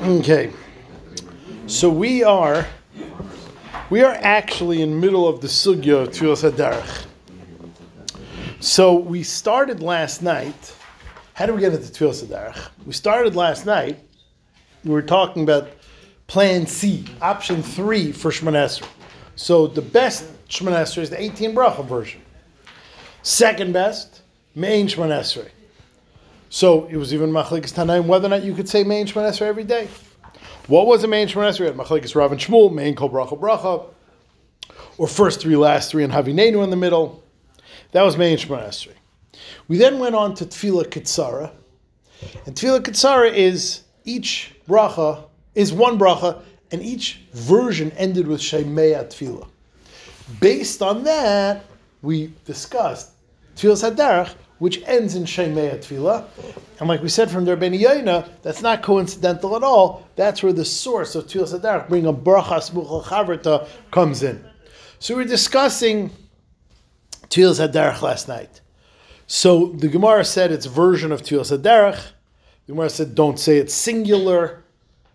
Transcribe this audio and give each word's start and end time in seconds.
Okay. 0.00 0.52
So 1.66 1.88
we 1.88 2.22
are 2.22 2.66
we 3.90 4.02
are 4.02 4.18
actually 4.20 4.82
in 4.82 4.98
middle 4.98 5.28
of 5.28 5.40
the 5.40 5.48
sugya 5.48 6.06
Tfilas 6.08 6.50
Hadarach. 6.50 7.06
So 8.60 8.94
we 8.94 9.22
started 9.22 9.80
last 9.80 10.22
night. 10.22 10.74
How 11.34 11.46
do 11.46 11.54
we 11.54 11.60
get 11.60 11.72
into 11.72 11.86
Tfilas 11.86 12.24
Hadarach? 12.24 12.70
We 12.86 12.92
started 12.92 13.36
last 13.36 13.66
night. 13.66 13.98
We 14.84 14.90
were 14.90 15.02
talking 15.02 15.42
about 15.42 15.68
Plan 16.26 16.66
C, 16.66 17.04
option 17.20 17.62
three 17.62 18.12
for 18.12 18.30
Shemon 18.30 18.84
So 19.36 19.66
the 19.66 19.82
best 19.82 20.24
Shemon 20.48 20.98
is 20.98 21.10
the 21.10 21.20
18 21.20 21.54
bracha 21.54 21.86
version. 21.86 22.20
Second 23.22 23.72
best, 23.72 24.22
main 24.54 24.86
Shemon 24.86 25.08
Esrei. 25.08 25.48
So 26.52 26.84
it 26.84 26.96
was 26.98 27.14
even 27.14 27.30
Machlekes 27.30 27.72
Tanaim 27.72 28.04
whether 28.04 28.26
or 28.26 28.28
not 28.28 28.44
you 28.44 28.54
could 28.54 28.68
say 28.68 28.84
main 28.84 29.06
Shemon 29.06 29.40
every 29.40 29.64
day. 29.64 29.88
What 30.66 30.86
was 30.86 31.02
a 31.02 31.08
main 31.08 31.26
Shemon 31.26 31.48
Esrei? 31.48 31.68
At 31.68 31.76
Machlekes 31.78 32.14
Rav 32.14 32.30
and 32.30 32.38
Shmuel, 32.38 32.70
main 32.70 32.94
Kol 32.94 33.08
Bracha 33.08 33.40
Bracha, 33.40 33.86
or 34.98 35.08
first 35.08 35.40
three, 35.40 35.56
last 35.56 35.90
three, 35.90 36.04
and 36.04 36.12
Havinenu 36.12 36.62
in 36.62 36.68
the 36.68 36.76
middle. 36.76 37.24
That 37.92 38.02
was 38.02 38.18
main 38.18 38.36
Shemon. 38.36 38.86
We 39.66 39.78
then 39.78 39.98
went 39.98 40.14
on 40.14 40.34
to 40.34 40.44
Tefillah 40.44 40.88
Kitsara, 40.88 41.52
and 42.44 42.54
Tefillah 42.54 42.80
Kitsara 42.80 43.32
is 43.32 43.84
each 44.04 44.54
bracha 44.68 45.24
is 45.54 45.72
one 45.72 45.98
bracha, 45.98 46.42
and 46.70 46.82
each 46.82 47.22
version 47.32 47.92
ended 47.92 48.28
with 48.28 48.42
Shemea 48.42 49.06
Tefillah. 49.06 49.48
Based 50.38 50.82
on 50.82 51.04
that, 51.04 51.64
we 52.02 52.34
discussed 52.44 53.12
Tefillah 53.56 53.90
Sadarach, 53.90 54.34
which 54.62 54.80
ends 54.86 55.16
in 55.16 55.24
Shemea 55.24 55.78
Tefillah. 55.78 56.24
And 56.78 56.88
like 56.88 57.02
we 57.02 57.08
said 57.08 57.28
from 57.28 57.44
der 57.44 57.56
Ben 57.56 57.72
Yaina, 57.72 58.28
that's 58.42 58.62
not 58.62 58.80
coincidental 58.80 59.56
at 59.56 59.64
all. 59.64 60.06
That's 60.14 60.40
where 60.40 60.52
the 60.52 60.64
source 60.64 61.16
of 61.16 61.26
Tefillah 61.26 61.58
Sadarach, 61.58 61.88
bring 61.88 62.06
a 62.06 62.12
bracha 62.12 62.60
smucha 62.70 63.02
chavrita, 63.02 63.66
comes 63.90 64.22
in. 64.22 64.40
So 65.00 65.16
we 65.16 65.24
we're 65.24 65.28
discussing 65.28 66.10
Tefillah 67.28 67.68
Sadarach 67.68 68.02
last 68.02 68.28
night. 68.28 68.60
So 69.26 69.66
the 69.66 69.88
Gemara 69.88 70.24
said 70.24 70.52
its 70.52 70.66
version 70.66 71.10
of 71.10 71.22
Tefillah 71.22 71.58
Sadarach. 71.58 72.00
The 72.66 72.74
Gemara 72.74 72.88
said 72.88 73.16
don't 73.16 73.40
say 73.40 73.56
it 73.58 73.68
singular, 73.68 74.62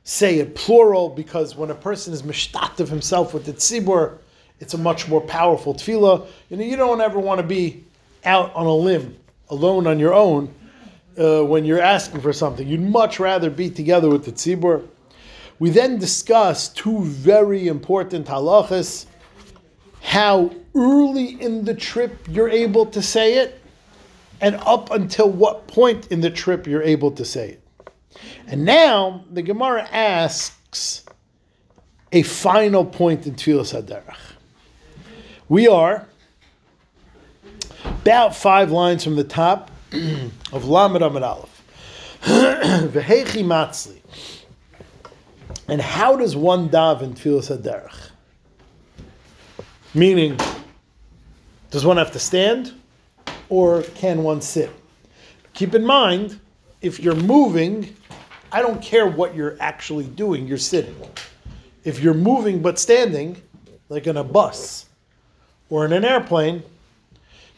say 0.04 0.39
it 0.39 0.56
plural, 0.56 1.08
because 1.08 1.56
when 1.56 1.72
a 1.72 1.76
person 1.76 2.11
is 2.11 2.22
mishtat 2.22 2.82
of 2.82 2.89
himself 2.89 3.34
with 3.34 3.45
the 3.45 3.54
tzibur, 3.54 4.17
it's 4.59 4.73
a 4.73 4.78
much 4.78 5.08
more 5.08 5.22
powerful 5.22 5.73
tefillah. 5.73 6.28
You 6.50 6.58
know, 6.58 6.66
you 6.66 6.76
don't 6.76 7.00
ever 7.00 7.17
want 7.17 7.39
to 7.39 7.48
be 7.48 7.86
out 8.26 8.54
on 8.54 8.66
a 8.66 8.76
limb 8.76 9.16
alone 9.50 9.88
on 9.88 10.00
your 10.00 10.14
own 10.14 10.53
uh, 11.17 11.44
when 11.44 11.66
you're 11.66 11.81
asking 11.81 12.22
for 12.22 12.34
something. 12.34 12.67
You'd 12.67 12.81
much 12.81 13.20
rather 13.20 13.50
be 13.50 13.70
together 13.70 14.09
with 14.09 14.26
the 14.26 14.31
tzibur. 14.31 14.88
We 15.59 15.70
then 15.72 15.98
discuss 15.98 16.70
two 16.70 17.04
very 17.04 17.67
important 17.67 18.28
halachas: 18.28 19.06
how 20.02 20.52
early 20.76 21.42
in 21.42 21.66
the 21.66 21.73
trip 21.73 22.28
you're 22.30 22.50
able 22.50 22.86
to 22.88 23.02
say 23.02 23.38
it, 23.38 23.59
and 24.42 24.56
up 24.58 24.92
until 24.92 25.30
what 25.30 25.67
point 25.67 26.08
in 26.08 26.22
the 26.22 26.30
trip 26.30 26.67
you're 26.67 26.84
able 26.84 27.11
to 27.11 27.26
say 27.26 27.50
it. 27.50 27.61
And 28.48 28.66
now 28.66 29.26
the 29.32 29.42
Gemara 29.42 29.88
asks 29.92 31.04
a 32.11 32.22
final 32.22 32.86
point 32.86 33.28
in 33.28 33.36
Tfilas 33.36 33.73
Haderach. 33.73 34.17
We 35.50 35.67
are 35.67 36.08
about 38.08 38.36
five 38.36 38.72
lines 38.72 39.04
from 39.04 39.16
the 39.16 39.24
top 39.24 39.70
of 39.92 40.66
Lamed 40.66 41.02
Amud 41.02 41.22
Aleph. 41.22 41.64
Vehechi 42.22 43.44
Matzli. 43.44 44.00
And 45.68 45.82
how 45.82 46.16
does 46.16 46.36
one 46.36 46.70
daven 46.70 47.14
Tfilas 47.14 47.56
Haderach? 47.56 48.12
Meaning, 49.94 50.38
does 51.70 51.86
one 51.86 51.98
have 51.98 52.11
to 52.14 52.20
stand 52.20 52.73
or 53.50 53.84
can 53.84 54.23
one 54.23 54.42
sit? 54.42 54.72
Keep 55.54 55.76
in 55.76 55.86
mind, 55.86 56.40
if 56.82 57.00
you're 57.00 57.16
moving, 57.16 57.95
I 58.52 58.61
don't 58.61 58.82
care 58.82 59.08
what 59.08 59.36
you're 59.36 59.58
actually 59.60 60.06
doing, 60.06 60.48
you're 60.48 60.58
sitting. 60.58 60.95
If 61.84 62.00
you're 62.00 62.14
moving 62.14 62.61
but 62.61 62.80
standing, 62.80 63.42
like 63.90 64.08
in 64.08 64.17
a 64.17 64.23
bus 64.23 64.86
or 65.70 65.86
in 65.86 65.94
an 65.94 66.06
airplane, 66.06 66.64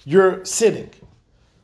you're 0.09 0.43
sitting. 0.43 0.89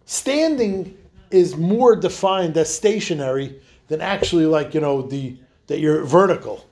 Standing 0.05 0.95
is 1.31 1.57
more 1.57 1.95
defined 1.95 2.55
as 2.57 2.71
stationary 2.71 3.59
than 3.87 4.01
actually 4.01 4.45
like, 4.45 4.75
you 4.75 4.81
know, 4.81 5.01
the 5.01 5.35
that 5.65 5.79
you're 5.79 6.03
vertical. 6.05 6.63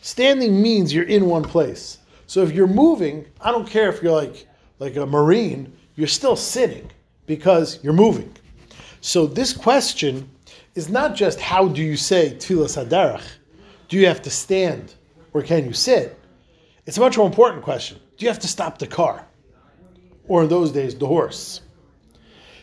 Standing 0.00 0.62
means 0.62 0.94
you're 0.94 1.04
in 1.04 1.26
one 1.26 1.42
place. 1.42 1.98
So 2.26 2.42
if 2.42 2.52
you're 2.52 2.66
moving, 2.66 3.26
I 3.42 3.50
don't 3.50 3.68
care 3.68 3.90
if 3.90 4.02
you're 4.02 4.12
like 4.12 4.46
like 4.78 4.96
a 4.96 5.04
marine, 5.04 5.70
you're 5.96 6.08
still 6.08 6.34
sitting 6.34 6.90
because 7.26 7.78
you're 7.84 7.92
moving. 7.92 8.34
So 9.02 9.26
this 9.26 9.52
question 9.52 10.30
is 10.74 10.88
not 10.88 11.14
just 11.14 11.38
how 11.40 11.68
do 11.68 11.82
you 11.82 11.98
say 11.98 12.30
tefillah 12.38 12.86
sadarach? 12.86 13.26
Do 13.88 13.98
you 13.98 14.06
have 14.06 14.22
to 14.22 14.30
stand 14.30 14.94
or 15.34 15.42
can 15.42 15.66
you 15.66 15.74
sit? 15.74 16.18
It's 16.86 16.96
a 16.96 17.00
much 17.00 17.18
more 17.18 17.26
important 17.26 17.62
question. 17.64 17.98
Do 18.16 18.24
you 18.24 18.30
have 18.30 18.40
to 18.40 18.48
stop 18.48 18.78
the 18.78 18.86
car? 18.86 19.26
Or 20.28 20.42
in 20.42 20.48
those 20.48 20.72
days, 20.72 20.94
the 20.94 21.06
horse? 21.06 21.60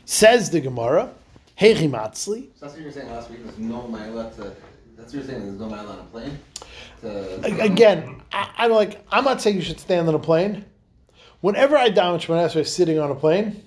Says 0.05 0.49
the 0.49 0.59
Gemara, 0.59 1.13
Hechi 1.59 1.89
Matzli. 1.89 2.47
So 2.55 2.65
that's 2.65 2.73
what 2.73 2.79
you 2.79 2.85
were 2.85 2.91
saying 2.91 3.09
last 3.11 3.29
week. 3.29 3.43
There's 3.43 3.59
no 3.59 3.87
mila 3.87 4.31
to. 4.37 4.55
That's 4.97 5.13
what 5.13 5.13
you're 5.13 5.23
saying. 5.23 5.45
There's 5.45 5.59
no 5.59 5.67
mila 5.67 5.87
on 5.87 5.99
a 5.99 6.03
plane. 6.03 6.39
To, 7.01 7.61
Again, 7.61 8.21
I, 8.31 8.49
I'm 8.57 8.71
like, 8.71 9.05
I'm 9.11 9.23
not 9.23 9.41
saying 9.41 9.55
you 9.55 9.61
should 9.61 9.79
stand 9.79 10.07
on 10.07 10.15
a 10.15 10.19
plane. 10.19 10.65
Whenever 11.41 11.77
I 11.77 11.89
damage 11.89 12.27
my 12.27 12.43
ass 12.43 12.53
sitting 12.69 12.99
on 12.99 13.11
a 13.11 13.15
plane, 13.15 13.63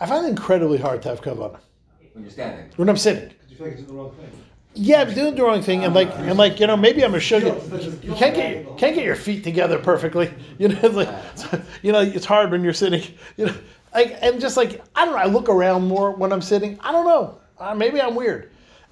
I 0.00 0.06
find 0.06 0.26
it 0.26 0.30
incredibly 0.30 0.78
hard 0.78 1.02
to 1.02 1.08
have 1.08 1.20
kavanah. 1.20 1.60
when 2.12 2.24
you're 2.24 2.30
standing. 2.30 2.70
When 2.76 2.88
I'm 2.88 2.96
sitting. 2.96 3.30
you 3.48 3.56
feel 3.56 3.66
like 3.68 3.78
it's 3.78 3.86
the 3.86 3.94
wrong 3.94 4.12
thing? 4.12 4.30
Yeah, 4.78 5.00
I'm 5.00 5.14
doing 5.14 5.34
the 5.34 5.42
wrong 5.42 5.62
thing, 5.62 5.84
and 5.84 5.94
like, 5.94 6.12
and 6.16 6.36
like, 6.36 6.60
you 6.60 6.66
know, 6.66 6.76
maybe 6.76 7.02
I'm 7.02 7.14
a 7.14 7.20
sugar. 7.20 7.58
You 8.02 8.14
can't 8.14 8.34
get 8.34 8.76
can't 8.76 8.94
get 8.94 9.04
your 9.04 9.16
feet 9.16 9.42
together 9.42 9.78
perfectly. 9.78 10.32
You 10.58 10.68
know, 10.68 10.78
it's 10.82 10.94
like, 10.94 11.62
you 11.82 11.92
know, 11.92 12.00
it's 12.00 12.24
hard 12.24 12.50
when 12.50 12.64
you're 12.64 12.72
sitting. 12.72 13.02
You 13.36 13.46
know, 13.46 13.54
like, 13.94 14.16
and 14.22 14.40
just 14.40 14.56
like, 14.56 14.82
I 14.94 15.04
don't 15.04 15.14
know. 15.14 15.20
I 15.20 15.26
look 15.26 15.50
around 15.50 15.86
more 15.86 16.12
when 16.12 16.32
I'm 16.32 16.40
sitting. 16.40 16.78
I 16.80 16.92
don't 16.92 17.04
know. 17.04 17.38
Uh, 17.58 17.74
maybe 17.74 18.00
I'm 18.00 18.14
weird. 18.14 18.50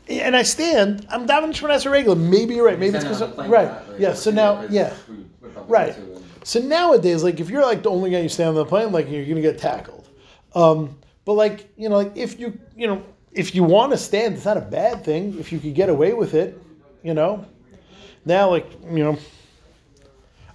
And 0.09 0.37
I 0.37 0.43
stand. 0.43 1.07
I'm 1.09 1.27
davening 1.27 1.55
Shemon 1.55 1.91
regular. 1.91 2.17
Maybe 2.17 2.55
you're 2.55 2.67
right. 2.67 2.79
Maybe 2.79 2.97
it's 2.97 3.05
because 3.05 3.49
right. 3.49 3.71
Yeah. 3.99 4.13
So 4.13 4.31
now, 4.31 4.63
yeah. 4.69 4.91
who 4.91 5.15
you 5.15 5.31
whip 5.41 5.57
up 5.57 5.65
Right. 5.71 5.97
So 6.43 6.61
nowadays, 6.61 7.25
like 7.25 7.41
if 7.41 7.49
you're 7.49 7.63
like 7.63 7.83
the 7.83 7.91
only 7.91 8.11
guy 8.11 8.21
you 8.21 8.29
stand 8.29 8.51
on 8.51 8.55
the 8.57 8.67
plane, 8.67 8.93
like 8.93 9.11
you're 9.11 9.25
gonna 9.25 9.41
get 9.41 9.59
tackled. 9.59 10.07
Um, 10.55 10.99
but 11.25 11.33
like 11.33 11.71
you 11.79 11.89
know, 11.89 11.97
like 11.97 12.17
if 12.17 12.39
you 12.39 12.59
you 12.77 12.87
know 12.87 13.03
if 13.35 13.55
you 13.55 13.65
want 13.65 13.93
to 13.93 13.99
stand, 13.99 14.35
it's 14.35 14.45
not 14.45 14.57
a 14.57 14.63
bad 14.63 15.05
thing 15.05 15.39
if 15.39 15.53
you 15.53 15.59
could 15.59 15.75
get 15.75 15.89
away 15.89 16.15
with 16.15 16.35
it. 16.35 16.61
You 17.03 17.15
know. 17.15 17.45
Now, 18.25 18.51
like 18.51 18.71
you 18.85 19.05
know, 19.05 19.19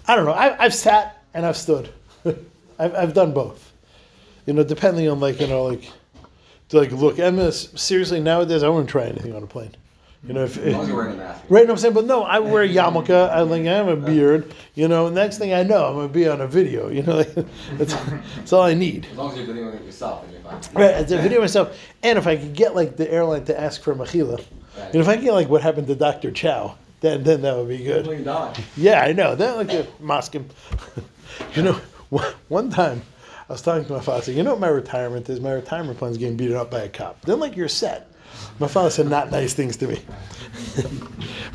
I 0.07 0.15
don't 0.15 0.25
know. 0.25 0.31
I, 0.31 0.63
I've 0.63 0.73
sat 0.73 1.23
and 1.33 1.45
I've 1.45 1.57
stood. 1.57 1.89
I've 2.79 2.95
I've 2.95 3.13
done 3.13 3.33
both. 3.33 3.73
You 4.45 4.53
know, 4.53 4.63
depending 4.63 5.07
on 5.09 5.19
like 5.19 5.39
you 5.39 5.47
know 5.47 5.65
like 5.65 5.91
to 6.69 6.77
like 6.77 6.91
look. 6.91 7.17
Mean, 7.17 7.51
seriously, 7.51 8.19
nowadays 8.19 8.63
I 8.63 8.69
wouldn't 8.69 8.89
try 8.89 9.05
anything 9.05 9.35
on 9.35 9.43
a 9.43 9.47
plane. 9.47 9.75
You 10.21 10.33
know, 10.33 10.43
if, 10.43 10.57
As 10.57 10.73
long 10.73 10.81
as 10.81 10.87
you're 10.89 10.97
wearing 10.97 11.13
a 11.13 11.17
mask. 11.17 11.43
Right, 11.47 11.65
what 11.65 11.71
I'm 11.71 11.77
saying? 11.77 11.93
But 11.93 12.05
no, 12.05 12.23
I 12.23 12.39
wear 12.39 12.63
a 12.63 12.67
yarmulke. 12.77 13.09
I 13.09 13.39
like 13.41 13.61
I 13.61 13.73
have 13.73 13.87
a 13.87 13.95
beard. 13.95 14.53
You 14.75 14.87
know, 14.89 15.07
next 15.09 15.37
thing 15.37 15.53
I 15.53 15.63
know, 15.63 15.85
I'm 15.85 15.95
gonna 15.95 16.07
be 16.09 16.27
on 16.27 16.41
a 16.41 16.47
video. 16.47 16.89
You 16.89 17.03
know, 17.03 17.17
like, 17.17 17.33
that's, 17.77 17.93
that's 18.35 18.51
all 18.53 18.63
I 18.63 18.73
need. 18.73 19.05
As 19.11 19.17
long 19.17 19.31
as 19.31 19.37
you're 19.37 19.47
videoing 19.47 19.75
it 19.75 19.85
yourself, 19.85 20.23
then 20.25 20.33
you're 20.33 20.41
fine. 20.41 20.61
Right, 20.73 20.95
it's 20.95 21.11
a 21.13 21.17
video 21.17 21.39
myself. 21.39 21.79
And 22.03 22.17
if 22.17 22.27
I 22.27 22.35
could 22.35 22.53
get 22.53 22.75
like 22.75 22.97
the 22.97 23.09
airline 23.11 23.45
to 23.45 23.59
ask 23.59 23.81
for 23.81 23.95
machila, 23.95 24.39
you 24.39 24.93
know, 24.93 24.99
if 24.99 25.07
I 25.07 25.15
could 25.15 25.23
get 25.23 25.33
like 25.33 25.47
what 25.47 25.61
happened 25.61 25.87
to 25.87 25.95
Dr. 25.95 26.31
Chow, 26.31 26.75
then 26.99 27.23
then 27.23 27.41
that 27.43 27.55
would 27.55 27.69
be 27.69 27.77
good. 27.77 27.99
Until 27.99 28.13
you 28.19 28.25
die. 28.25 28.53
Yeah, 28.75 29.01
I 29.01 29.13
know. 29.13 29.35
Then 29.35 29.55
like 29.55 29.69
uh, 29.69 29.83
a 29.99 30.03
mosque. 30.03 30.35
you 31.55 31.63
know, 31.63 31.79
one- 32.09 32.33
one 32.49 32.69
time 32.69 33.01
I 33.47 33.53
was 33.53 33.61
talking 33.61 33.85
to 33.85 33.93
my 33.93 33.99
father. 34.01 34.17
I 34.17 34.21
said, 34.25 34.35
"You 34.35 34.43
know 34.43 34.51
what 34.51 34.59
my 34.59 34.67
retirement 34.67 35.29
is? 35.29 35.39
My 35.39 35.53
retirement 35.53 35.97
plan 35.97 36.11
is 36.11 36.17
getting 36.17 36.35
beaten 36.35 36.57
up 36.57 36.69
by 36.69 36.81
a 36.81 36.89
cop." 36.89 37.21
Then 37.21 37.39
like 37.39 37.55
you're 37.55 37.69
set. 37.69 38.11
My 38.59 38.67
father 38.67 38.89
said 38.89 39.07
not 39.07 39.31
nice 39.31 39.53
things 39.53 39.77
to 39.77 39.87
me. 39.87 40.01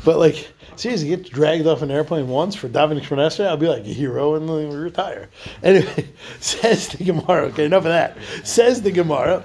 but 0.03 0.17
like 0.17 0.47
seriously, 0.75 1.09
get 1.09 1.29
dragged 1.29 1.67
off 1.67 1.81
an 1.81 1.91
airplane 1.91 2.27
once 2.27 2.55
for 2.55 2.67
davening 2.67 3.01
Shmonesra, 3.01 3.47
I'll 3.47 3.57
be 3.57 3.67
like 3.67 3.83
a 3.83 3.93
hero 3.93 4.35
and 4.35 4.47
then 4.47 4.71
retire. 4.71 5.29
Anyway, 5.63 6.09
says 6.39 6.89
the 6.89 7.03
Gemara. 7.03 7.47
Okay, 7.47 7.65
enough 7.65 7.79
of 7.79 7.83
that. 7.85 8.17
Says 8.43 8.81
the 8.81 8.91
Gemara. 8.91 9.43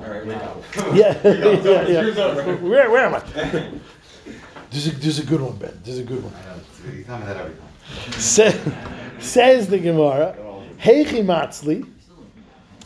All 0.00 0.06
right. 0.06 0.26
Yeah, 0.94 1.18
yeah, 1.24 1.86
yeah. 1.86 2.54
Where, 2.56 2.90
where 2.90 3.06
am 3.06 3.14
I? 3.16 3.70
There's 4.70 4.86
a, 4.86 4.90
there's 4.92 5.18
a 5.18 5.26
good 5.26 5.40
one, 5.40 5.56
Ben. 5.56 5.78
There's 5.84 5.98
a 5.98 6.04
good 6.04 6.22
one. 6.22 6.32
You 6.96 7.02
tell 7.04 7.18
me 7.18 7.26
that 7.26 7.36
every 7.36 7.54
time. 7.56 9.20
Says 9.20 9.66
the 9.68 9.78
Gemara, 9.78 10.36
Heichi 10.78 11.24
Matzli. 11.24 11.86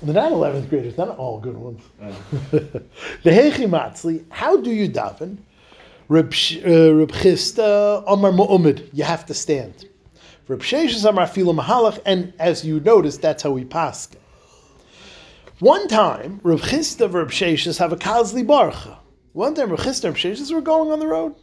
They're 0.05 0.15
not 0.15 0.33
11th 0.33 0.69
graders, 0.69 0.99
not 0.99 1.17
all 1.17 1.41
good 1.41 1.57
ones. 1.57 1.83
the 2.51 3.31
Heichi 3.31 3.67
Matzli, 3.67 4.25
how 4.29 4.59
do 4.59 4.71
you 4.71 4.87
daven? 4.89 5.39
Reb, 6.09 6.27
uh, 6.27 7.07
Chisda 7.17 8.05
Amar 8.07 8.31
Mu'umid, 8.31 8.91
you 8.93 9.05
have 9.05 9.25
to 9.27 9.33
stand. 9.33 9.89
Reb 10.47 10.61
Sheshes 10.61 11.09
Amar 11.09 11.27
Filo 11.27 11.55
Mahalach, 11.55 11.99
and 12.05 12.35
as 12.39 12.67
you 12.67 12.81
notice, 12.81 13.17
that's 13.17 13.43
how 13.43 13.51
we 13.51 13.65
pass. 13.65 14.11
One 15.61 15.89
time, 15.89 16.39
Reb 16.43 16.59
Chisda 16.59 17.07
and 17.07 17.15
Reb 17.15 17.31
Sheshes 17.31 17.79
have 17.79 17.93
a 17.93 17.97
Kazli 17.97 18.47
Barcha. 18.47 18.99
One 19.33 19.55
time, 19.55 19.71
Reb 19.71 19.81
Chisda 19.81 20.05
and 20.05 20.23
Reb 20.23 20.37
Sheshes 20.37 20.53
were 20.53 20.61
going 20.61 20.93
on 20.93 20.99
the 20.99 21.07
road. 21.07 21.35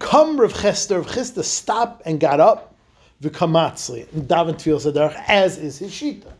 Come 0.00 0.40
Reb 0.40 0.50
Chisda, 0.50 0.96
Reb 0.96 1.06
Chisda 1.06 1.44
stopped 1.44 2.02
and 2.06 2.18
got 2.18 2.40
up, 2.40 2.74
v'kamatzli, 3.22 4.12
and 4.12 4.24
daven 4.24 4.54
tefillah 4.54 4.92
sadarach, 4.92 5.24
as 5.28 5.58
is 5.58 5.78
his 5.78 5.92
shita. 5.92 6.32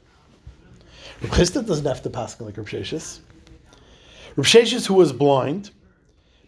Reb 1.22 1.30
Chisda 1.30 1.64
doesn't 1.64 1.86
have 1.86 2.02
to 2.02 2.10
pass 2.10 2.40
like 2.40 2.56
Reb 2.56 2.66
Sheshes, 2.66 3.20
who 4.86 4.94
was 4.94 5.12
blind, 5.12 5.70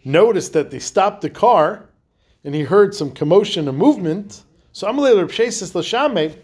noticed 0.03 0.51
that 0.51 0.69
they 0.69 0.79
stopped 0.79 1.21
the 1.21 1.29
car, 1.29 1.85
and 2.43 2.53
he 2.53 2.63
heard 2.63 2.93
some 2.93 3.11
commotion 3.11 3.69
and 3.69 3.77
movement. 3.77 4.43
So 4.73 4.87
Amalei 4.87 5.17
Reb 5.17 5.29
Sheshes 5.29 5.73
l'shameh, 5.73 6.35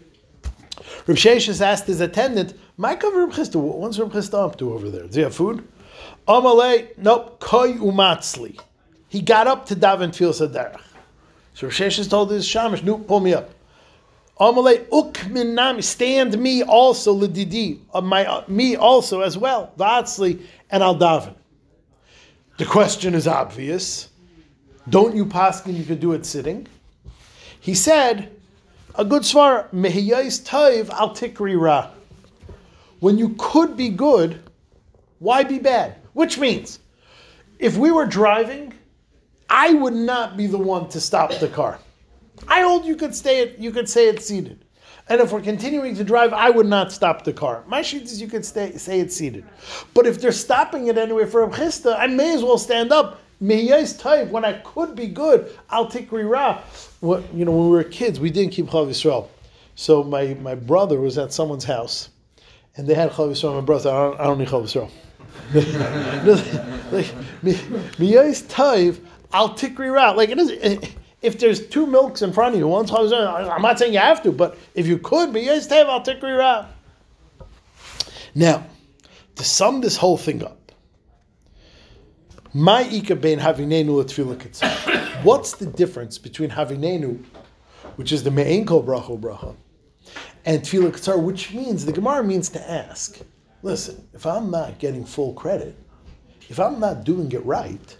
Reb 1.06 1.16
Sheshes 1.18 1.60
asked 1.60 1.86
his 1.86 2.00
attendant, 2.00 2.54
"My 2.78 2.96
cover 2.96 3.26
Reb 3.26 3.34
Chisda, 3.34 3.56
what's 3.60 3.98
Reb 3.98 4.12
Chisda 4.12 4.42
up 4.46 4.56
to 4.58 4.72
over 4.72 4.88
there? 4.88 5.06
Does 5.06 5.16
he 5.16 5.22
have 5.22 5.34
food?" 5.34 5.68
Amalei, 6.26 6.88
nope, 6.96 7.38
koi 7.38 7.74
umatzli. 7.74 8.58
He 9.08 9.20
got 9.20 9.46
up 9.46 9.66
to 9.66 9.76
daven 9.76 10.08
tefillah 10.08 10.48
sadarach. 10.48 10.80
So 11.52 11.66
Reb 11.66 12.08
told 12.08 12.30
his 12.30 12.46
shamish, 12.46 12.82
"No, 12.82 12.96
pull 12.96 13.20
me 13.20 13.34
up." 13.34 13.50
Amalei 14.40 14.86
uk 14.90 15.14
minami, 15.28 15.82
stand 15.82 16.38
me 16.38 16.62
also 16.62 17.14
lididi, 17.14 17.80
uh, 17.92 18.00
my 18.00 18.24
uh, 18.24 18.44
me 18.48 18.76
also 18.76 19.20
as 19.20 19.36
well, 19.36 19.72
va'atzli, 19.78 20.42
and 20.70 20.82
I'll 20.82 20.96
daven. 20.96 21.34
The 22.56 22.64
question 22.64 23.14
is 23.14 23.26
obvious. 23.26 24.08
Don't 24.88 25.14
you 25.14 25.26
paskin 25.26 25.76
you 25.76 25.84
could 25.84 26.00
do 26.00 26.12
it 26.12 26.26
sitting? 26.26 26.66
He 27.60 27.74
said, 27.74 28.34
a 28.96 29.04
good 29.04 29.22
svar, 29.22 29.68
mehiyais 29.70 30.42
taiv 30.44 30.90
al 30.90 31.14
tikri 31.14 31.60
ra. 31.60 31.90
When 33.00 33.18
you 33.18 33.34
could 33.38 33.76
be 33.76 33.88
good, 33.88 34.42
why 35.18 35.44
be 35.44 35.58
bad? 35.58 35.96
Which 36.14 36.38
means, 36.38 36.78
if 37.58 37.76
we 37.76 37.90
were 37.90 38.06
driving, 38.06 38.74
I 39.48 39.72
would 39.74 39.94
not 39.94 40.36
be 40.36 40.46
the 40.46 40.58
one 40.58 40.88
to 40.88 41.00
stop 41.00 41.32
the 41.38 41.48
car. 41.48 41.78
I 42.48 42.62
hold 42.62 42.84
you 42.84 42.96
could 42.96 43.14
stay 43.14 43.40
it, 43.40 43.58
you 43.58 43.70
could 43.70 43.88
say 43.88 44.08
it's 44.08 44.26
seated. 44.26 44.64
And 45.08 45.20
if 45.20 45.32
we're 45.32 45.42
continuing 45.42 45.96
to 45.96 46.04
drive, 46.04 46.32
I 46.32 46.50
would 46.50 46.66
not 46.66 46.92
stop 46.92 47.24
the 47.24 47.32
car. 47.32 47.64
My 47.66 47.82
sheet 47.82 48.02
is 48.02 48.20
you 48.20 48.28
could 48.28 48.44
stay, 48.44 48.76
say 48.76 49.00
it's 49.00 49.16
seated. 49.16 49.44
But 49.94 50.06
if 50.06 50.20
they're 50.20 50.32
stopping 50.32 50.86
it 50.86 50.96
anyway 50.96 51.26
for 51.26 51.42
a 51.42 51.48
Chisda, 51.48 51.98
I 51.98 52.06
may 52.06 52.34
as 52.34 52.42
well 52.42 52.58
stand 52.58 52.92
up. 52.92 53.20
Mehiyais 53.42 54.00
taiv, 54.00 54.30
when 54.30 54.44
I 54.44 54.54
could 54.58 54.94
be 54.94 55.08
good, 55.08 55.58
I'll 55.68 55.90
tikri 55.90 56.28
ra. 56.28 56.62
You 57.02 57.44
know, 57.44 57.50
when 57.50 57.64
we 57.64 57.70
were 57.70 57.84
kids, 57.84 58.20
we 58.20 58.30
didn't 58.30 58.52
keep 58.52 58.66
Chav 58.66 58.88
Yisrael. 58.88 59.28
So 59.74 60.04
my, 60.04 60.34
my 60.34 60.54
brother 60.54 61.00
was 61.00 61.18
at 61.18 61.32
someone's 61.32 61.64
house, 61.64 62.10
and 62.76 62.86
they 62.86 62.94
had 62.94 63.10
Chav 63.10 63.32
Yisrael. 63.32 63.54
My 63.54 63.60
brother, 63.60 63.90
I 63.90 64.02
don't, 64.02 64.20
I 64.20 64.24
don't 64.24 64.38
need 64.38 64.48
Chav 64.48 64.62
Yisrael. 64.62 64.90
like, 66.92 67.06
taiv, 67.96 69.00
I'll 69.32 69.50
tikri 69.50 69.92
ra. 69.92 70.12
Like 70.12 70.28
it 70.28 70.38
is. 70.38 70.94
If 71.22 71.38
there's 71.38 71.64
two 71.66 71.86
milks 71.86 72.20
in 72.20 72.32
front 72.32 72.54
of 72.54 72.60
you, 72.60 72.66
one's 72.66 72.90
Chav 72.90 73.50
I'm 73.50 73.62
not 73.62 73.78
saying 73.78 73.92
you 73.92 74.00
have 74.00 74.22
to, 74.24 74.32
but 74.32 74.58
if 74.74 74.88
you 74.88 74.98
could, 74.98 75.30
miyais 75.30 75.68
taiv, 75.68 75.86
I'll 75.86 76.02
tikri. 76.02 76.66
Now, 78.34 78.66
to 79.36 79.44
sum 79.44 79.80
this 79.80 79.96
whole 79.96 80.18
thing 80.18 80.42
up, 80.44 80.72
my 82.52 82.82
ika 82.82 83.16
havinenu. 83.16 84.02
What's 85.22 85.52
the 85.54 85.66
difference 85.66 86.18
between 86.18 86.50
havinenu, 86.50 87.24
which 87.96 88.10
is 88.10 88.24
the 88.24 88.30
me'en 88.30 88.66
bracha 88.66 89.20
bracha, 89.20 89.54
and 90.44 90.62
tefillah 90.62 91.22
which 91.22 91.52
means 91.52 91.86
the 91.86 91.92
Gemara 91.92 92.24
means 92.24 92.48
to 92.50 92.70
ask. 92.70 93.20
Listen, 93.62 94.08
if 94.12 94.26
I'm 94.26 94.50
not 94.50 94.80
getting 94.80 95.04
full 95.04 95.34
credit, 95.34 95.76
if 96.48 96.58
I'm 96.58 96.80
not 96.80 97.04
doing 97.04 97.30
it 97.30 97.44
right, 97.46 97.96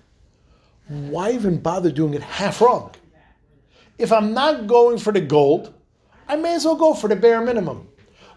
why 0.88 1.30
even 1.30 1.58
bother 1.58 1.92
doing 1.92 2.14
it 2.14 2.22
half 2.22 2.60
wrong? 2.60 2.92
If 4.02 4.10
I'm 4.10 4.34
not 4.34 4.66
going 4.66 4.98
for 4.98 5.12
the 5.12 5.20
gold, 5.20 5.72
I 6.26 6.34
may 6.34 6.56
as 6.56 6.64
well 6.64 6.74
go 6.74 6.92
for 6.92 7.06
the 7.06 7.14
bare 7.14 7.40
minimum. 7.40 7.86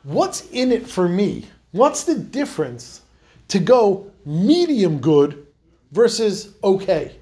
What's 0.04 0.48
in 0.52 0.72
it 0.72 0.88
for 0.88 1.10
me? 1.10 1.48
What's 1.72 2.04
the 2.04 2.14
difference 2.14 3.02
to 3.48 3.58
go 3.58 4.12
medium 4.26 5.00
good 5.00 5.48
versus 5.92 6.54
okay? 6.64 7.16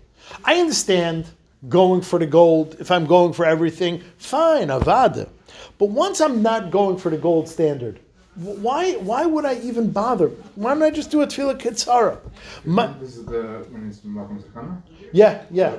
I 0.43 0.59
understand 0.59 1.27
going 1.69 2.01
for 2.01 2.19
the 2.19 2.25
gold. 2.25 2.75
If 2.81 2.91
I'm 2.91 3.05
going 3.05 3.31
for 3.31 3.45
everything, 3.45 4.03
fine, 4.17 4.67
avada. 4.67 5.29
But 5.77 5.91
once 5.91 6.19
I'm 6.19 6.41
not 6.41 6.69
going 6.69 6.97
for 6.97 7.09
the 7.09 7.17
gold 7.17 7.47
standard, 7.47 8.01
why 8.35 8.93
why 8.93 9.25
would 9.25 9.45
I 9.45 9.55
even 9.61 9.89
bother? 9.91 10.27
Why 10.55 10.73
don't 10.73 10.83
I 10.83 10.89
just 10.89 11.11
do 11.11 11.21
a 11.21 11.27
tefillah 11.27 11.59
kitzara? 11.59 12.19
My, 12.65 12.87
This 12.99 13.15
is 13.15 13.25
the 13.25 13.65
when 13.71 13.87
it's 13.87 13.99
makom 13.99 14.81
yeah, 15.13 15.45
yeah. 15.49 15.77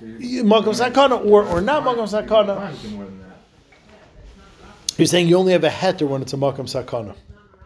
Makom 0.00 0.74
Sakana 0.74 1.24
or, 1.24 1.44
or 1.44 1.60
not 1.60 1.84
Makom 1.84 2.06
Sakana. 2.06 2.56
Times 2.56 2.82
do 2.82 2.90
more 2.90 3.04
than 3.04 3.18
that. 3.20 3.38
You're 4.96 5.06
saying 5.06 5.28
you 5.28 5.36
only 5.36 5.52
have 5.52 5.64
a 5.64 5.70
heter 5.70 6.08
when 6.08 6.22
it's 6.22 6.32
a 6.32 6.36
Makom 6.36 6.66
Sakana. 6.66 7.14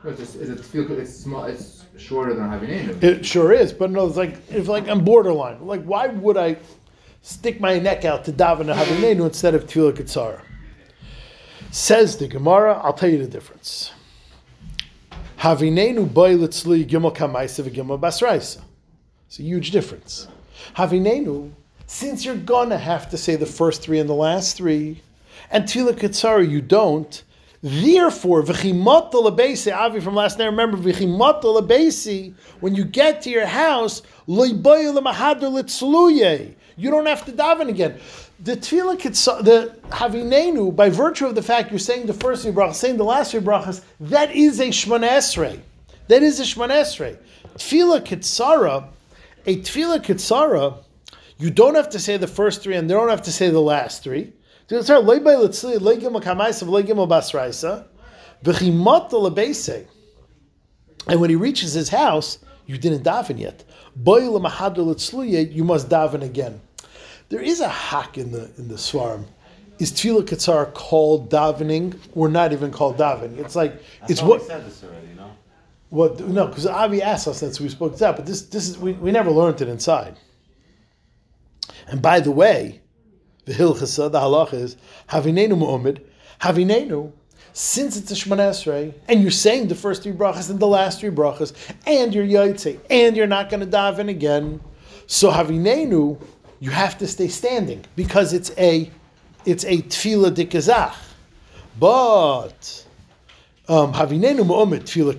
It's 0.05 0.19
just, 0.19 0.34
is 0.37 0.50
it 0.50 0.64
feel 0.64 0.90
it's 0.99 1.14
small? 1.14 1.44
It's 1.44 1.84
shorter 1.96 2.34
than 2.34 2.49
having 2.49 2.70
name. 2.70 2.99
It 3.00 3.25
sure 3.25 3.52
is, 3.52 3.73
but 3.73 3.90
no, 3.90 4.06
it's 4.06 4.17
like 4.17 4.37
if 4.50 4.67
like 4.67 4.88
I'm 4.88 5.05
borderline. 5.05 5.64
Like, 5.64 5.84
why 5.84 6.08
would 6.08 6.37
I 6.37 6.56
stick 7.23 7.61
my 7.61 7.79
neck 7.79 8.05
out 8.05 8.25
to 8.25 8.32
daven 8.32 8.70
a 8.70 8.75
havinenu 8.75 9.25
instead 9.26 9.55
of 9.55 9.67
tefillah 9.67 9.93
kitzara? 9.93 10.40
Says 11.70 12.17
the 12.17 12.26
Gemara. 12.26 12.81
I'll 12.82 12.93
tell 12.93 13.11
you 13.11 13.19
the 13.19 13.28
difference. 13.28 13.93
Havinenu 15.38 16.08
boilitzli 16.08 16.85
gimel 16.85 17.14
kamaisa 17.14 17.62
v'gimel 17.62 18.00
basraisa. 18.00 18.62
It's 19.28 19.38
a 19.38 19.43
huge 19.43 19.70
difference. 19.70 20.28
Havinenu, 20.76 21.52
since 21.87 22.25
you're 22.25 22.37
gonna 22.37 22.79
have 22.79 23.11
to 23.11 23.19
say 23.19 23.37
the 23.37 23.46
first 23.46 23.82
three 23.82 23.99
and 23.99 24.08
the 24.08 24.14
last 24.14 24.56
three, 24.56 25.02
and 25.50 25.64
tefillah 25.64 25.94
kitzara 25.94 26.49
you 26.49 26.61
don't. 26.61 27.23
Therefore, 27.64 28.43
v'chimata 28.43 29.12
lebesi, 29.12 29.73
Avi 29.73 30.00
from 30.00 30.17
last 30.17 30.38
night, 30.38 30.46
remember, 30.46 30.76
v'chimata 30.76 31.44
lebesi, 31.44 32.34
when 32.58 32.75
you 32.75 32.84
get 32.84 33.23
to 33.23 33.31
your 33.31 33.46
house, 33.46 34.02
litzluye. 34.29 36.55
You 36.76 36.90
don't 36.90 37.07
have 37.07 37.25
to 37.26 37.33
daven 37.33 37.68
again. 37.68 38.00
The 38.40 38.57
tefillah 38.57 39.45
the 39.45 39.76
havinenu, 39.90 40.75
by 40.75 40.88
virtue 40.88 41.26
of 41.26 41.37
the 41.37 41.42
fact 41.42 41.71
you're 41.71 41.78
saying 41.78 42.07
the 42.07 42.14
first 42.14 42.42
three 42.42 42.50
brachas, 42.50 42.75
saying 42.75 42.97
the 42.97 43.04
last 43.04 43.30
three 43.30 43.40
brachas, 43.40 43.83
that 44.00 44.35
is 44.35 44.59
a 44.59 44.68
shmona 44.68 45.09
esrei. 45.09 45.61
That 46.09 46.25
is 46.25 46.40
a 46.40 46.42
shmona 46.42 46.80
esrei. 46.80 47.16
Tefillah 47.54 48.00
kitzara, 48.00 48.88
a 49.47 49.57
tefillah 49.59 50.02
kitzara, 50.02 50.78
you 51.42 51.50
don't 51.50 51.75
have 51.75 51.90
to 51.90 51.99
say 51.99 52.16
the 52.16 52.28
first 52.28 52.62
three 52.62 52.76
and 52.76 52.88
they 52.88 52.94
don't 52.94 53.08
have 53.08 53.22
to 53.22 53.32
say 53.32 53.50
the 53.50 53.61
last 53.61 54.04
three. 54.04 54.32
And 61.08 61.20
when 61.20 61.30
he 61.30 61.37
reaches 61.37 61.72
his 61.72 61.88
house, 61.88 62.38
you 62.66 62.78
didn't 62.78 63.02
daven 63.02 63.40
yet. 63.40 63.64
You 65.52 65.64
must 65.64 65.88
daven 65.88 66.22
again. 66.22 66.61
There 67.28 67.40
is 67.40 67.61
a 67.61 67.68
hack 67.68 68.18
in 68.18 68.30
the 68.30 68.50
in 68.56 68.68
the 68.68 68.78
swarm. 68.78 69.26
Is 69.80 69.90
tefillah 69.90 70.22
katzar 70.22 70.72
called 70.75 71.28
davening 71.28 71.99
or 72.14 72.28
not 72.28 72.52
even 72.52 72.70
called 72.70 72.99
davening? 72.99 73.38
It's 73.38 73.56
like 73.56 73.82
it's 74.08 74.22
what 74.22 74.42
we 74.42 74.46
said 74.46 74.64
this 74.64 74.84
already, 74.84 75.08
no? 75.16 75.30
what 75.88 76.20
no 76.20 76.46
because 76.46 76.66
Avi 76.66 77.02
asked 77.02 77.26
us 77.26 77.40
that 77.40 77.54
so 77.54 77.64
we 77.64 77.70
spoke 77.70 77.94
to 77.94 77.99
that, 78.00 78.16
but 78.16 78.26
this 78.26 78.42
this 78.42 78.68
is 78.68 78.78
we, 78.78 78.92
we 78.92 79.11
never 79.11 79.30
learned 79.30 79.61
it 79.61 79.68
inside. 79.68 80.16
And 81.89 82.01
by 82.01 82.21
the 82.21 82.31
way, 82.31 82.81
the 83.45 83.53
hilchasa, 83.53 84.11
the 84.11 84.21
halach 84.21 84.55
is 84.55 84.77
havinenu 85.09 85.59
mu'omid, 85.59 86.03
havinenu. 86.41 87.12
Since 87.55 87.99
it's 87.99 88.11
a 88.11 88.15
Shemana 88.15 88.51
Esrei, 88.51 88.95
and 89.09 89.21
you're 89.21 89.31
saying 89.31 89.69
the 89.69 89.75
first 89.75 90.03
three 90.03 90.12
brachas 90.12 90.49
and 90.49 90.59
the 90.59 90.67
last 90.67 91.01
three 91.01 91.11
brachas, 91.11 91.53
and 91.87 92.15
you're 92.15 92.25
yaitse, 92.25 92.79
and 92.89 93.15
you're 93.15 93.27
not 93.27 93.51
going 93.51 93.61
to 93.61 93.67
dive 93.67 93.99
in 93.99 94.09
again, 94.09 94.59
so 95.07 95.31
havinenu, 95.31 96.19
you 96.61 96.71
have 96.71 96.97
to 96.99 97.07
stay 97.07 97.29
standing 97.29 97.85
because 97.97 98.33
it's 98.33 98.53
a, 98.57 98.91
it's 99.45 99.65
a 99.65 99.83
tefillah 99.83 100.31
dikazach. 100.31 100.95
But 101.79 102.87
um, 103.69 103.92
Havinenu 103.92 104.40
Mu'omid 104.40 104.83
Tefillah 104.83 105.12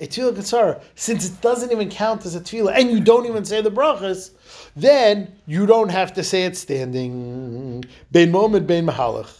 a 0.00 0.06
Tefillah 0.06 0.32
Kitsara, 0.32 0.82
since 0.94 1.28
it 1.28 1.40
doesn't 1.40 1.70
even 1.70 1.90
count 1.90 2.24
as 2.24 2.34
a 2.34 2.40
Tefillah, 2.40 2.72
and 2.74 2.90
you 2.90 3.00
don't 3.00 3.26
even 3.26 3.44
say 3.44 3.60
the 3.60 3.70
brachas, 3.70 4.30
then 4.74 5.36
you 5.46 5.66
don't 5.66 5.90
have 5.90 6.14
to 6.14 6.24
say 6.24 6.44
it 6.44 6.56
standing. 6.56 7.84
Bein 8.10 8.32
Mu'omid, 8.32 8.66
Bein 8.66 8.86
Mahalach. 8.86 9.36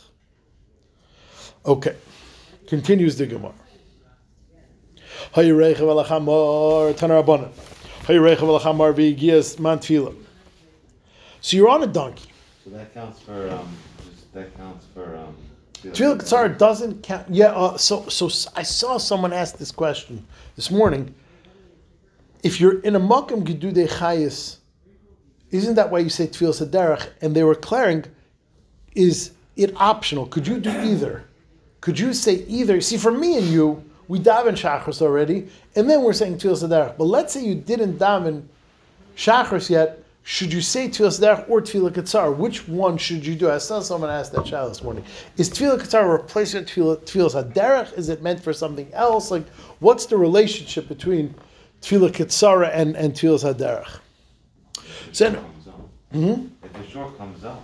Okay, 1.64 1.96
continues 2.66 3.16
the 3.16 3.26
Gemara. 3.26 3.54
Hayirecha 5.34 5.78
v'lachamar 5.78 6.92
Tanar 6.94 7.24
Abanah. 7.24 7.50
Hayirecha 8.04 8.38
v'lachamar 8.38 8.92
v'yigias 8.94 9.58
man. 9.58 9.80
So 11.40 11.56
you're 11.56 11.68
on 11.68 11.82
a 11.82 11.86
donkey. 11.86 12.30
So 12.64 12.70
that 12.70 12.92
counts 12.92 13.20
for, 13.20 13.50
um, 13.50 13.76
that 14.34 14.54
counts 14.56 14.84
for, 14.92 15.16
um. 15.16 15.34
Tefillah 15.82 16.18
Ketzara 16.18 16.58
doesn't 16.58 17.02
count. 17.02 17.26
Yeah. 17.30 17.46
Uh, 17.46 17.76
so 17.76 18.06
so 18.08 18.26
I 18.54 18.62
saw 18.62 18.98
someone 18.98 19.32
ask 19.32 19.56
this 19.56 19.72
question 19.72 20.26
this 20.56 20.70
morning. 20.70 21.14
If 22.42 22.60
you're 22.60 22.80
in 22.80 22.96
a 22.96 23.00
makam 23.00 23.44
gedude 23.44 23.88
chayis, 23.88 24.56
isn't 25.50 25.74
that 25.74 25.90
why 25.90 26.00
you 26.00 26.08
say 26.08 26.26
tefillah 26.26 26.68
saderach? 26.68 27.08
And 27.20 27.34
they 27.34 27.44
were 27.44 27.54
declaring, 27.54 28.04
is 28.94 29.32
it 29.56 29.74
optional? 29.76 30.26
Could 30.26 30.46
you 30.46 30.60
do 30.60 30.70
either? 30.70 31.24
Could 31.80 31.98
you 31.98 32.12
say 32.12 32.44
either? 32.46 32.80
See, 32.80 32.96
for 32.96 33.10
me 33.10 33.38
and 33.38 33.46
you, 33.46 33.82
we 34.08 34.18
daven 34.18 34.52
shachris 34.52 35.00
already, 35.02 35.48
and 35.76 35.88
then 35.88 36.02
we're 36.02 36.12
saying 36.12 36.38
tefillah 36.38 36.68
saderach. 36.68 36.96
But 36.98 37.04
let's 37.04 37.32
say 37.32 37.44
you 37.44 37.54
didn't 37.54 37.98
daven 37.98 38.44
shachris 39.16 39.70
yet. 39.70 40.02
Should 40.22 40.52
you 40.52 40.60
say 40.60 40.88
tefillah 40.88 41.18
saderach 41.18 41.48
or 41.48 41.60
tefillah 41.60 41.90
ketzar? 41.90 42.36
Which 42.36 42.68
one 42.68 42.98
should 42.98 43.24
you 43.24 43.34
do? 43.34 43.50
I 43.50 43.58
saw 43.58 43.80
someone 43.80 44.10
ask 44.10 44.32
that 44.32 44.44
child 44.44 44.70
this 44.70 44.82
morning. 44.82 45.04
Is 45.38 45.50
tefillah 45.50 45.80
ketzar 45.80 46.02
a 46.02 46.08
replacement 46.08 46.68
tefillah 46.68 46.98
tefillah? 47.00 47.98
Is 47.98 48.08
it 48.08 48.22
meant 48.22 48.42
for 48.42 48.52
something 48.52 48.92
else? 48.92 49.30
Like, 49.30 49.48
what's 49.80 50.06
the 50.06 50.16
relationship 50.16 50.88
between 50.88 51.34
tefillah 51.80 52.10
ketzara 52.10 52.70
and 52.72 52.96
and 52.96 53.14
tefillah 53.14 53.54
saderach? 53.54 54.00
So, 55.12 55.44
Mm-hmm. 56.12 56.46
If 56.64 56.72
the 56.72 56.90
short 56.90 57.16
comes 57.16 57.44
out, 57.44 57.62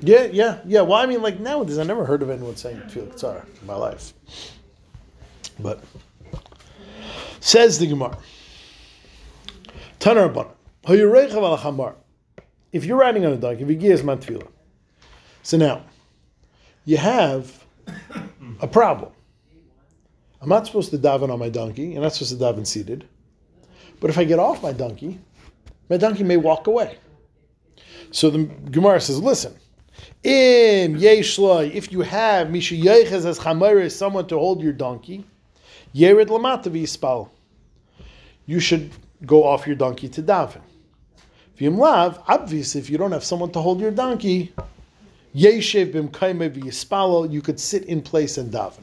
yeah, 0.00 0.24
yeah, 0.26 0.60
yeah. 0.64 0.80
Well, 0.80 0.98
I 0.98 1.06
mean, 1.06 1.22
like 1.22 1.40
nowadays, 1.40 1.78
I 1.78 1.82
never 1.82 2.04
heard 2.04 2.22
of 2.22 2.30
anyone 2.30 2.56
saying 2.56 2.78
tefillah 2.82 3.14
ketzara 3.14 3.44
in 3.60 3.66
my 3.66 3.74
life. 3.74 4.12
But 5.58 5.82
says 7.40 7.78
the 7.78 7.86
Gemara, 7.86 8.16
Tanar 9.98 10.32
Rabbanan, 10.32 10.48
"Hayureichav 10.48 10.48
al 10.48 10.48
chamar." 10.48 10.59
If 10.82 10.98
you're 12.84 12.96
riding 12.98 13.26
on 13.26 13.32
a 13.32 13.36
donkey, 13.36 13.64
v'giyas 13.64 14.02
man 14.02 14.18
tefillah. 14.18 14.48
So 15.42 15.56
now, 15.56 15.82
you 16.84 16.96
have 16.96 17.64
a 18.60 18.66
problem. 18.66 19.12
I'm 20.40 20.48
not 20.48 20.66
supposed 20.66 20.90
to 20.90 20.98
daven 20.98 21.30
on 21.30 21.38
my 21.38 21.50
donkey. 21.50 21.88
You're 21.88 22.02
not 22.02 22.14
supposed 22.14 22.38
to 22.38 22.44
daven 22.44 22.66
seated. 22.66 23.06
But 24.00 24.08
if 24.10 24.16
I 24.16 24.24
get 24.24 24.38
off 24.38 24.62
my 24.62 24.72
donkey, 24.72 25.18
my 25.90 25.98
donkey 25.98 26.24
may 26.24 26.38
walk 26.38 26.66
away. 26.66 26.98
So 28.10 28.30
the 28.30 28.44
Gemara 28.70 29.00
says, 29.00 29.20
listen, 29.20 29.54
im 30.24 30.96
if 30.96 31.92
you 31.92 32.00
have 32.00 32.50
misha 32.50 32.74
as 32.74 33.94
someone 33.94 34.26
to 34.28 34.38
hold 34.38 34.62
your 34.62 34.72
donkey, 34.72 35.24
yered 35.94 36.28
lamata 36.28 36.70
v'yispal. 36.70 37.28
You 38.46 38.60
should 38.60 38.90
go 39.26 39.44
off 39.44 39.66
your 39.66 39.76
donkey 39.76 40.08
to 40.08 40.22
daven. 40.22 40.62
Obviously, 41.62 42.80
if 42.80 42.88
you 42.88 42.96
don't 42.96 43.12
have 43.12 43.24
someone 43.24 43.50
to 43.52 43.60
hold 43.60 43.80
your 43.80 43.90
donkey, 43.90 44.52
yeshev 45.34 45.92
b'mkaime 45.92 46.50
v'yispalo, 46.50 47.30
you 47.30 47.42
could 47.42 47.60
sit 47.60 47.84
in 47.84 48.00
place 48.00 48.38
and 48.38 48.50
daven. 48.52 48.82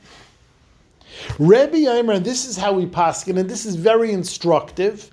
Rebbe 1.39 1.77
Yomer, 1.77 2.17
and 2.17 2.25
this 2.25 2.45
is 2.45 2.57
how 2.57 2.73
we 2.73 2.85
paskin, 2.85 3.39
and 3.39 3.49
this 3.49 3.65
is 3.65 3.75
very 3.75 4.11
instructive. 4.11 5.11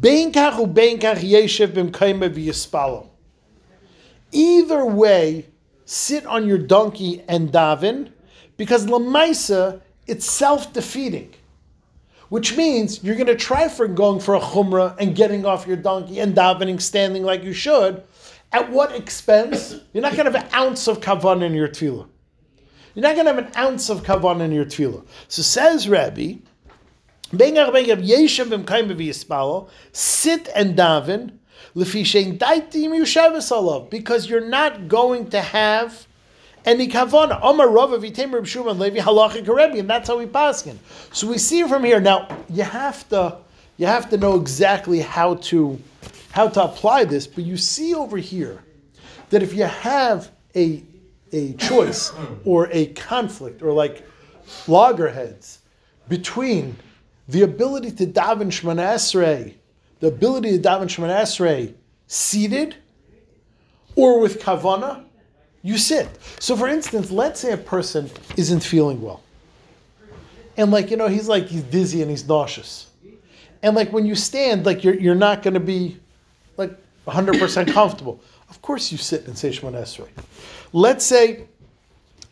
Bein 0.00 0.32
kach 0.32 0.58
u 0.58 0.66
bein 0.66 0.98
kach 0.98 1.18
yeshev 1.18 1.72
v'yispalo. 1.72 3.08
Either 4.32 4.84
way, 4.84 5.46
sit 5.84 6.26
on 6.26 6.46
your 6.46 6.58
donkey 6.58 7.22
and 7.28 7.52
daven, 7.52 8.10
because 8.56 8.86
lamaisa 8.86 9.80
it's 10.08 10.28
self 10.28 10.72
defeating, 10.72 11.32
which 12.28 12.56
means 12.56 13.02
you're 13.04 13.14
going 13.14 13.26
to 13.26 13.36
try 13.36 13.68
for 13.68 13.86
going 13.86 14.20
for 14.20 14.34
a 14.34 14.40
chumrah 14.40 14.96
and 14.98 15.14
getting 15.14 15.44
off 15.44 15.66
your 15.66 15.76
donkey 15.76 16.20
and 16.20 16.34
davening 16.34 16.80
standing 16.80 17.22
like 17.22 17.42
you 17.44 17.52
should. 17.52 18.02
At 18.52 18.70
what 18.70 18.94
expense? 18.94 19.76
You're 19.92 20.02
not 20.02 20.16
going 20.16 20.30
to 20.30 20.38
have 20.38 20.46
an 20.46 20.54
ounce 20.54 20.88
of 20.88 21.00
kavan 21.00 21.42
in 21.42 21.54
your 21.54 21.68
tefillah. 21.68 22.08
You're 22.94 23.02
not 23.02 23.14
going 23.14 23.26
to 23.26 23.34
have 23.34 23.44
an 23.46 23.52
ounce 23.56 23.90
of 23.90 24.02
kavan 24.02 24.40
in 24.40 24.52
your 24.52 24.64
tefillah. 24.64 25.04
So 25.28 25.42
says 25.42 25.88
Rabbi, 25.88 26.36
sit 29.92 30.48
and 30.54 30.76
daven 30.76 31.32
because 33.90 34.30
you're 34.30 34.48
not 34.48 34.88
going 34.88 35.30
to 35.30 35.40
have 35.40 36.05
any 36.66 36.88
kavana. 36.88 37.40
Omar 37.42 37.68
Rava 37.68 37.98
v'tem 37.98 38.32
Reb 38.32 38.46
Shimon 38.46 38.78
Levi 38.78 38.98
halachic 38.98 39.48
Rebbe, 39.48 39.78
and 39.78 39.88
that's 39.88 40.08
how 40.08 40.18
we 40.18 40.26
paskin. 40.26 40.76
So 41.12 41.28
we 41.28 41.38
see 41.38 41.62
from 41.62 41.84
here 41.84 42.00
now. 42.00 42.28
You 42.50 42.64
have 42.64 43.08
to 43.10 43.38
you 43.78 43.86
have 43.86 44.10
to 44.10 44.16
know 44.16 44.34
exactly 44.34 45.00
how 45.00 45.36
to 45.36 45.80
how 46.32 46.48
to 46.48 46.64
apply 46.64 47.04
this, 47.04 47.26
but 47.26 47.44
you 47.44 47.56
see 47.56 47.94
over 47.94 48.18
here 48.18 48.62
that 49.30 49.42
if 49.42 49.54
you 49.54 49.64
have 49.64 50.30
a 50.54 50.82
a 51.32 51.52
choice 51.54 52.12
or 52.44 52.68
a 52.72 52.86
conflict 52.88 53.62
or 53.62 53.72
like 53.72 54.06
loggerheads 54.66 55.60
between 56.08 56.76
the 57.28 57.42
ability 57.42 57.90
to 57.90 58.06
daven 58.06 58.46
Shemana 58.46 58.94
Esrei, 58.94 59.54
the 60.00 60.06
ability 60.08 60.52
to 60.52 60.58
daven 60.58 60.84
Shemana 60.84 61.22
Esrei 61.22 61.74
seated 62.06 62.76
or 63.96 64.20
with 64.20 64.40
kavana, 64.40 65.05
you 65.66 65.76
sit. 65.78 66.08
So, 66.38 66.56
for 66.56 66.68
instance, 66.68 67.10
let's 67.10 67.40
say 67.40 67.52
a 67.52 67.56
person 67.56 68.08
isn't 68.36 68.60
feeling 68.60 69.02
well, 69.02 69.22
and 70.56 70.70
like 70.70 70.90
you 70.90 70.96
know, 70.96 71.08
he's 71.08 71.28
like 71.28 71.46
he's 71.46 71.62
dizzy 71.62 72.02
and 72.02 72.10
he's 72.10 72.26
nauseous, 72.26 72.86
and 73.62 73.74
like 73.74 73.92
when 73.92 74.06
you 74.06 74.14
stand, 74.14 74.64
like 74.64 74.84
you're 74.84 74.94
you're 74.94 75.14
not 75.14 75.42
going 75.42 75.54
to 75.54 75.60
be 75.60 75.98
like 76.56 76.70
100 77.04 77.38
percent 77.38 77.70
comfortable. 77.72 78.20
Of 78.48 78.62
course, 78.62 78.92
you 78.92 78.98
sit 78.98 79.26
and 79.26 79.36
say 79.36 79.50
Shemana 79.50 79.82
Esrei. 79.82 80.08
Let's 80.72 81.04
say 81.04 81.46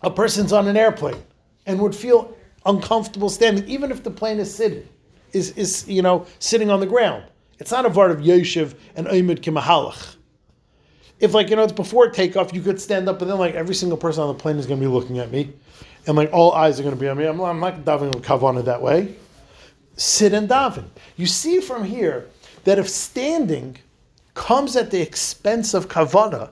a 0.02 0.10
person's 0.10 0.52
on 0.52 0.68
an 0.68 0.76
airplane 0.76 1.20
and 1.66 1.80
would 1.80 1.94
feel 1.94 2.36
uncomfortable 2.66 3.30
standing, 3.30 3.66
even 3.68 3.90
if 3.90 4.04
the 4.04 4.10
plane 4.10 4.38
is 4.38 4.54
sitting, 4.54 4.86
is, 5.32 5.50
is 5.52 5.88
you 5.88 6.02
know, 6.02 6.26
sitting 6.38 6.70
on 6.70 6.78
the 6.80 6.86
ground. 6.86 7.24
It's 7.58 7.70
not 7.70 7.86
a 7.86 7.90
vart 7.90 8.10
of 8.10 8.18
Yoshev 8.18 8.74
and 8.94 9.06
Oimid 9.06 9.40
Kimahalach. 9.40 10.16
If 11.20 11.32
like, 11.34 11.48
you 11.48 11.56
know, 11.56 11.62
it's 11.62 11.72
before 11.72 12.10
takeoff, 12.10 12.52
you 12.52 12.60
could 12.60 12.80
stand 12.80 13.08
up, 13.08 13.18
but 13.18 13.28
then 13.28 13.38
like 13.38 13.54
every 13.54 13.74
single 13.74 13.98
person 13.98 14.22
on 14.22 14.28
the 14.28 14.42
plane 14.42 14.56
is 14.56 14.66
going 14.66 14.80
to 14.80 14.86
be 14.86 14.92
looking 14.92 15.18
at 15.18 15.30
me, 15.30 15.52
and 16.06 16.16
like 16.16 16.32
all 16.32 16.52
eyes 16.52 16.78
are 16.78 16.82
going 16.82 16.94
to 16.94 17.00
be 17.00 17.08
on 17.08 17.16
me. 17.16 17.24
I'm, 17.24 17.40
I'm 17.40 17.60
not 17.60 17.84
davening 17.84 18.14
with 18.14 18.24
kavana 18.24 18.64
that 18.64 18.82
way. 18.82 19.14
Sit 19.96 20.32
and 20.32 20.48
daven. 20.48 20.84
You 21.16 21.26
see 21.26 21.60
from 21.60 21.84
here 21.84 22.28
that 22.64 22.78
if 22.78 22.88
standing 22.88 23.78
comes 24.34 24.74
at 24.76 24.90
the 24.90 25.00
expense 25.00 25.72
of 25.74 25.88
kavana, 25.88 26.50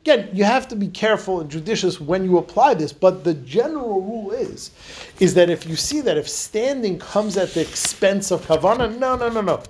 again, 0.00 0.28
you 0.32 0.44
have 0.44 0.68
to 0.68 0.76
be 0.76 0.88
careful 0.88 1.40
and 1.40 1.50
judicious 1.50 2.00
when 2.00 2.24
you 2.24 2.38
apply 2.38 2.74
this, 2.74 2.92
but 2.92 3.24
the 3.24 3.34
general 3.34 4.02
rule 4.02 4.32
is, 4.32 4.72
is 5.20 5.34
that 5.34 5.48
if 5.48 5.66
you 5.66 5.76
see 5.76 6.00
that 6.00 6.18
if 6.18 6.28
standing 6.28 6.98
comes 6.98 7.36
at 7.36 7.54
the 7.54 7.60
expense 7.60 8.32
of 8.32 8.44
kavana, 8.46 8.98
no, 8.98 9.16
no, 9.16 9.28
no, 9.28 9.40
no. 9.40 9.62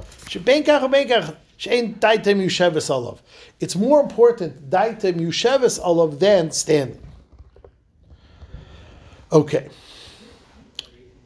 It's 3.60 3.76
more 3.76 4.00
important 4.00 4.70
daitem 4.70 5.20
yusheves 5.20 5.80
alav 5.80 6.18
than 6.18 6.50
standing. 6.50 7.00
Okay. 9.32 9.68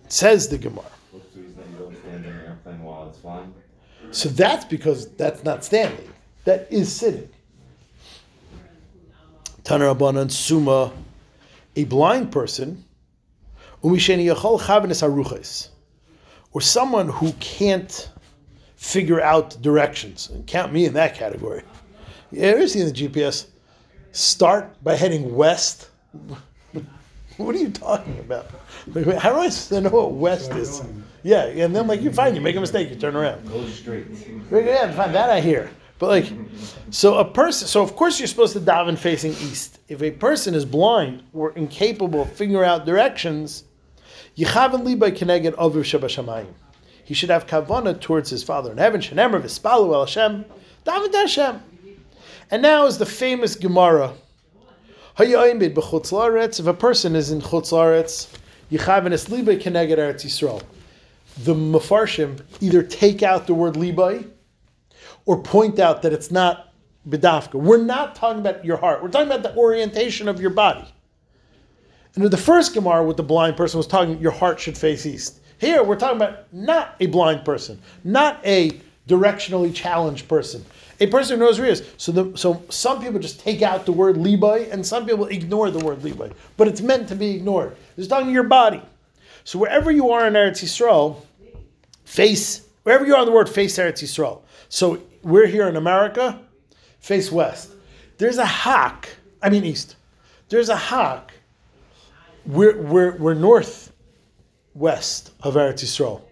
Says 0.08 0.48
the 0.48 0.58
Gemara. 0.58 0.84
What's 1.10 1.28
the 1.34 1.40
reason 1.40 1.62
you 1.72 1.78
don't 1.78 1.96
stand 1.98 2.24
in 2.24 2.32
an 2.32 2.40
airplane 2.46 2.82
while 2.82 3.08
it's 3.08 3.18
flying? 3.18 3.52
So 4.10 4.28
that's 4.30 4.64
because 4.64 5.08
that's 5.16 5.44
not 5.44 5.64
standing. 5.64 6.08
That 6.44 6.66
is 6.70 6.90
sitting. 6.90 7.28
Tanarabanan 9.64 10.30
Suma, 10.30 10.92
a 11.76 11.84
blind 11.84 12.32
person, 12.32 12.84
umisheni 13.84 14.34
yachol 14.34 14.58
chavenes 14.58 15.02
haruches, 15.02 15.68
or 16.52 16.62
someone 16.62 17.10
who 17.10 17.32
can't 17.34 18.08
figure 18.78 19.20
out 19.20 19.60
directions. 19.60 20.30
And 20.30 20.46
count 20.46 20.72
me 20.72 20.86
in 20.86 20.94
that 20.94 21.14
category. 21.14 21.62
You 22.30 22.42
ever 22.42 22.66
seen 22.66 22.86
the 22.86 22.92
GPS? 22.92 23.46
Start 24.12 24.82
by 24.82 24.94
heading 24.94 25.34
west. 25.34 25.90
What 27.36 27.54
are 27.54 27.58
you 27.58 27.70
talking 27.70 28.18
about? 28.18 28.50
How 29.20 29.30
do 29.32 29.76
I 29.76 29.80
know 29.80 29.90
what 29.90 30.10
west 30.10 30.50
is? 30.54 30.82
Yeah, 31.22 31.44
and 31.44 31.74
then 31.74 31.86
like 31.86 32.02
you 32.02 32.12
find 32.12 32.34
you 32.34 32.40
make 32.40 32.56
a 32.56 32.60
mistake, 32.60 32.90
you 32.90 32.96
turn 32.96 33.14
around. 33.14 33.48
Go 33.48 33.64
straight. 33.68 34.06
Yeah, 34.50 34.90
find 34.90 35.14
that 35.14 35.30
I 35.30 35.40
hear. 35.40 35.70
But 36.00 36.08
like, 36.08 36.32
so 36.90 37.18
a 37.18 37.24
person, 37.24 37.68
so 37.68 37.80
of 37.80 37.94
course 37.94 38.18
you're 38.18 38.26
supposed 38.26 38.54
to 38.54 38.60
daven 38.60 38.98
facing 38.98 39.32
east. 39.32 39.78
If 39.86 40.02
a 40.02 40.10
person 40.10 40.56
is 40.56 40.64
blind 40.64 41.22
or 41.32 41.52
incapable 41.52 42.22
of 42.22 42.32
figuring 42.32 42.68
out 42.68 42.84
directions, 42.84 43.62
you 44.34 44.46
haven't 44.46 44.80
yichaven 44.80 44.84
liba 44.86 45.12
keneged 45.12 45.54
aviv 45.54 45.84
shabashamayim. 45.84 46.52
He 47.08 47.14
should 47.14 47.30
have 47.30 47.46
kavana 47.46 47.98
towards 47.98 48.28
his 48.28 48.42
father 48.42 48.70
in 48.70 48.76
heaven. 48.76 49.00
Shenemer 49.00 49.40
v'spalu 49.40 49.94
el 49.94 50.04
Hashem, 50.04 50.44
daven 50.84 51.14
Hashem. 51.14 51.62
And 52.50 52.60
now 52.60 52.84
is 52.84 52.98
the 52.98 53.06
famous 53.06 53.56
Gemara. 53.56 54.12
If 55.18 56.66
a 56.66 56.74
person 56.74 57.16
is 57.16 57.30
in 57.30 57.40
chutz 57.40 57.72
laaretz, 57.72 58.28
yichaven 58.70 59.12
es 59.12 59.30
liba 59.30 59.56
keneged 59.56 59.96
eretz 59.96 60.26
Yisrael. 60.26 60.62
The 61.44 61.54
mafarshim 61.54 62.42
either 62.60 62.82
take 62.82 63.22
out 63.22 63.46
the 63.46 63.54
word 63.54 63.72
libai 63.76 64.28
or 65.24 65.42
point 65.42 65.78
out 65.78 66.02
that 66.02 66.12
it's 66.12 66.30
not 66.30 66.74
bedafka. 67.08 67.54
We're 67.54 67.82
not 67.82 68.16
talking 68.16 68.40
about 68.40 68.66
your 68.66 68.76
heart. 68.76 69.02
We're 69.02 69.08
talking 69.08 69.28
about 69.28 69.44
the 69.44 69.56
orientation 69.56 70.28
of 70.28 70.42
your 70.42 70.50
body. 70.50 70.84
And 72.14 72.24
the 72.30 72.36
first 72.36 72.74
Gemara, 72.74 73.02
with 73.02 73.16
the 73.16 73.22
blind 73.22 73.56
person 73.56 73.78
was 73.78 73.86
talking, 73.86 74.18
your 74.18 74.32
heart 74.32 74.60
should 74.60 74.76
face 74.76 75.06
east. 75.06 75.40
Here, 75.58 75.82
we're 75.82 75.96
talking 75.96 76.16
about 76.16 76.52
not 76.52 76.94
a 77.00 77.06
blind 77.06 77.44
person, 77.44 77.80
not 78.04 78.40
a 78.46 78.80
directionally 79.08 79.74
challenged 79.74 80.28
person, 80.28 80.64
a 81.00 81.06
person 81.06 81.38
who 81.38 81.44
knows 81.44 81.58
where 81.58 81.66
he 81.66 81.72
is. 81.72 81.88
So, 81.96 82.12
the, 82.12 82.36
so 82.36 82.62
some 82.70 83.00
people 83.00 83.18
just 83.18 83.40
take 83.40 83.62
out 83.62 83.84
the 83.84 83.92
word 83.92 84.16
libai, 84.16 84.70
and 84.70 84.86
some 84.86 85.04
people 85.04 85.26
ignore 85.26 85.70
the 85.70 85.84
word 85.84 86.00
libai. 86.00 86.32
But 86.56 86.68
it's 86.68 86.80
meant 86.80 87.08
to 87.08 87.16
be 87.16 87.36
ignored. 87.36 87.76
It's 87.96 88.06
talking 88.06 88.26
to 88.26 88.32
your 88.32 88.44
body. 88.44 88.82
So 89.44 89.58
wherever 89.58 89.90
you 89.90 90.10
are 90.10 90.26
in 90.26 90.34
Eretz 90.34 90.62
Yisrael, 90.62 91.22
face 92.04 92.68
wherever 92.82 93.06
you 93.06 93.14
are 93.14 93.20
in 93.20 93.26
the 93.26 93.32
world, 93.32 93.48
face 93.48 93.78
Eretz 93.78 94.02
Yisrael. 94.02 94.42
So 94.68 95.02
we're 95.22 95.46
here 95.46 95.68
in 95.68 95.76
America, 95.76 96.40
face 97.00 97.32
west. 97.32 97.70
There's 98.18 98.38
a 98.38 98.44
hak, 98.44 99.08
I 99.42 99.48
mean 99.48 99.64
east. 99.64 99.96
There's 100.50 100.68
a 100.68 100.76
hak. 100.76 101.32
We're, 102.46 102.80
we're, 102.82 103.16
we're 103.16 103.34
north 103.34 103.87
west 104.78 105.32
of 105.42 105.54
Eretz 105.54 105.82
Yisrael. 105.82 106.22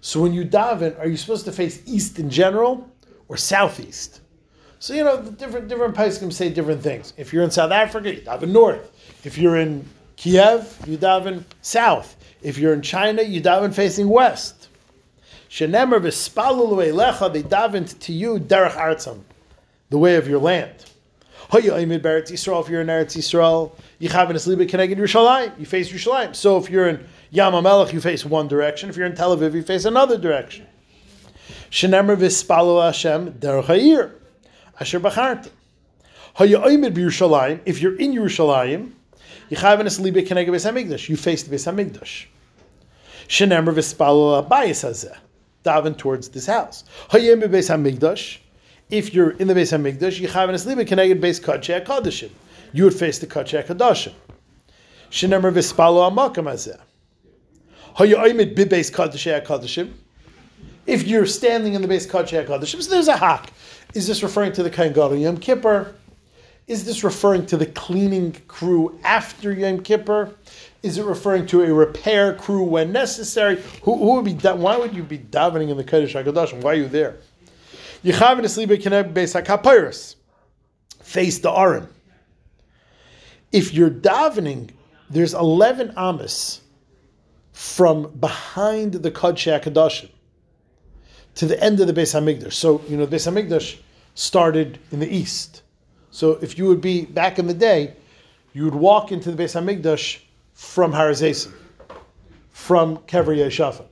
So 0.00 0.20
when 0.20 0.32
you 0.32 0.44
daven, 0.44 0.98
are 0.98 1.06
you 1.06 1.16
supposed 1.16 1.44
to 1.44 1.52
face 1.52 1.82
east 1.86 2.18
in 2.18 2.28
general 2.28 2.90
or 3.28 3.36
southeast? 3.36 4.20
So 4.78 4.94
you 4.94 5.04
know, 5.04 5.22
different 5.22 5.68
different 5.68 5.94
can 5.94 6.30
say 6.32 6.50
different 6.50 6.82
things. 6.82 7.12
If 7.16 7.32
you're 7.32 7.44
in 7.44 7.52
South 7.52 7.70
Africa, 7.70 8.12
you 8.12 8.20
daven 8.20 8.48
north. 8.48 8.90
If 9.24 9.38
you're 9.38 9.56
in 9.56 9.88
Kiev, 10.16 10.76
you 10.86 10.98
daven 10.98 11.44
south. 11.62 12.16
If 12.42 12.58
you're 12.58 12.74
in 12.74 12.82
China, 12.82 13.22
you 13.22 13.40
daven 13.40 13.72
facing 13.72 14.08
west. 14.08 14.68
Shenemer 15.48 16.00
v'spalulu 16.00 16.92
elecha, 16.92 17.32
they 17.32 17.42
davened 17.42 17.98
to 18.00 18.12
you 18.12 18.38
derech 18.40 18.72
artzam, 18.72 19.20
the 19.90 19.98
way 19.98 20.16
of 20.16 20.26
your 20.26 20.40
land. 20.40 20.86
Hoya 21.50 21.72
imid 21.72 22.00
beretz 22.00 22.32
Yisrael, 22.32 22.62
if 22.64 22.70
you're 22.70 22.80
in 22.80 22.86
Eretz 22.86 23.16
Yisrael, 23.16 23.72
yichav 24.00 24.30
and 24.30 24.38
asliba 24.38 24.68
keneged 24.68 24.96
Yerushalayim, 24.96 25.58
you 25.60 25.66
face 25.66 25.92
Yerushalayim. 25.92 26.34
So 26.34 26.56
if 26.56 26.70
you're 26.70 26.88
in 26.88 27.06
Yam 27.34 27.54
HaMelech, 27.54 27.94
you 27.94 28.00
face 28.02 28.26
one 28.26 28.46
direction. 28.46 28.90
If 28.90 28.96
you're 28.98 29.06
in 29.06 29.14
Tel 29.14 29.34
Aviv, 29.34 29.54
you 29.54 29.62
face 29.62 29.86
another 29.86 30.18
direction. 30.18 30.66
Shenemer 31.70 32.14
v'spalu 32.14 32.84
Hashem 32.84 33.32
derech 33.32 33.64
ha'ir, 33.64 34.14
asher 34.78 35.00
bachartim. 35.00 35.48
Hoya 36.34 36.60
imid 36.60 36.92
b'Yerushalayim, 36.92 37.60
if 37.64 37.80
you're 37.80 37.96
in 37.96 38.12
Yerushalayim, 38.12 38.90
yichav 39.50 39.80
and 39.80 39.88
asliba 39.88 40.28
keneged 40.28 40.50
Beis 40.50 40.70
HaMikdash, 40.70 41.08
you 41.08 41.16
face 41.16 41.42
the 41.44 41.56
Beis 41.56 41.72
HaMikdash. 41.72 42.26
Shenemer 43.28 43.72
v'spalu 43.72 44.46
abayis 44.46 44.84
hazeh 44.84 45.16
daven 45.64 45.96
towards 45.96 46.28
this 46.28 46.44
house. 46.44 46.84
If 47.14 47.22
you're 47.22 47.32
in 47.32 47.40
the 47.40 47.48
Beis 47.48 47.70
Hamikdash, 49.72 50.20
you 50.20 50.28
have 50.28 50.50
an 50.50 50.54
asliba 50.54 50.86
connected 50.86 51.18
base 51.18 51.40
kachei 51.40 51.82
kadashim. 51.82 52.30
You 52.74 52.84
would 52.84 52.94
face 52.94 53.18
the 53.20 53.26
kachei 53.26 53.64
kadashim. 53.64 54.12
Shenemer 55.10 55.50
v'spalo 55.50 56.10
amakam 56.12 56.44
hazeh. 56.44 56.78
If 60.84 61.06
you're 61.06 61.26
standing 61.26 61.74
in 61.74 61.82
the 61.82 61.88
base 61.88 62.06
kachei 62.06 62.46
kadashim, 62.46 62.82
so 62.82 62.90
there's 62.90 63.08
a 63.08 63.16
hak. 63.16 63.52
Is 63.94 64.06
this 64.06 64.22
referring 64.22 64.52
to 64.54 64.62
the 64.62 64.70
kain 64.70 64.92
gadol 64.92 65.16
Yom 65.16 65.36
Kippur? 65.36 65.94
Is 66.66 66.84
this 66.84 67.04
referring 67.04 67.46
to 67.46 67.56
the 67.56 67.66
cleaning 67.66 68.32
crew 68.48 68.98
after 69.04 69.52
Yom 69.52 69.80
Kippur? 69.82 70.34
Is 70.82 70.96
it 70.96 71.04
referring 71.04 71.46
to 71.46 71.62
a 71.62 71.72
repair 71.72 72.34
crew 72.34 72.64
when 72.64 72.92
necessary? 72.92 73.62
Who, 73.82 73.96
who 73.96 74.14
would 74.14 74.24
be? 74.24 74.34
Why 74.34 74.76
would 74.76 74.94
you 74.94 75.02
be 75.02 75.18
davening 75.18 75.70
in 75.70 75.76
the 75.76 75.84
Kodesh 75.84 76.12
Hakadosh? 76.12 76.60
Why 76.62 76.72
are 76.72 76.74
you 76.74 76.88
there? 76.88 77.16
You 78.02 78.12
have 78.14 78.38
Yichavin 78.38 78.44
Esliba 78.44 78.82
Keneb 78.82 79.12
Beis 79.12 79.40
Hakapiris. 79.40 80.16
Face 81.02 81.38
the 81.40 81.52
Aron. 81.52 81.88
If 83.52 83.74
you're 83.74 83.90
davening, 83.90 84.70
there's 85.10 85.34
11 85.34 85.92
amas 85.96 86.62
from 87.52 88.10
behind 88.18 88.94
the 88.94 89.10
Kodesh 89.10 89.60
Hakadosh 89.60 90.08
to 91.34 91.46
the 91.46 91.62
end 91.62 91.80
of 91.80 91.86
the 91.86 91.92
Beis 91.92 92.14
Hamikdash. 92.18 92.52
So 92.52 92.82
you 92.88 92.96
know 92.96 93.06
the 93.06 93.16
Beis 93.16 93.30
Hamikdash 93.30 93.78
started 94.14 94.78
in 94.90 95.00
the 95.00 95.08
east. 95.08 95.62
So 96.10 96.32
if 96.42 96.58
you 96.58 96.66
would 96.66 96.80
be 96.80 97.04
back 97.04 97.38
in 97.38 97.46
the 97.46 97.54
day, 97.54 97.94
you 98.52 98.64
would 98.64 98.74
walk 98.74 99.12
into 99.12 99.30
the 99.30 99.42
Beis 99.42 99.54
Hamikdash 99.58 100.20
from 100.52 100.92
Harazesim, 100.92 101.52
from 102.50 102.98
Kever 102.98 103.36
Yeshafat. 103.36 103.86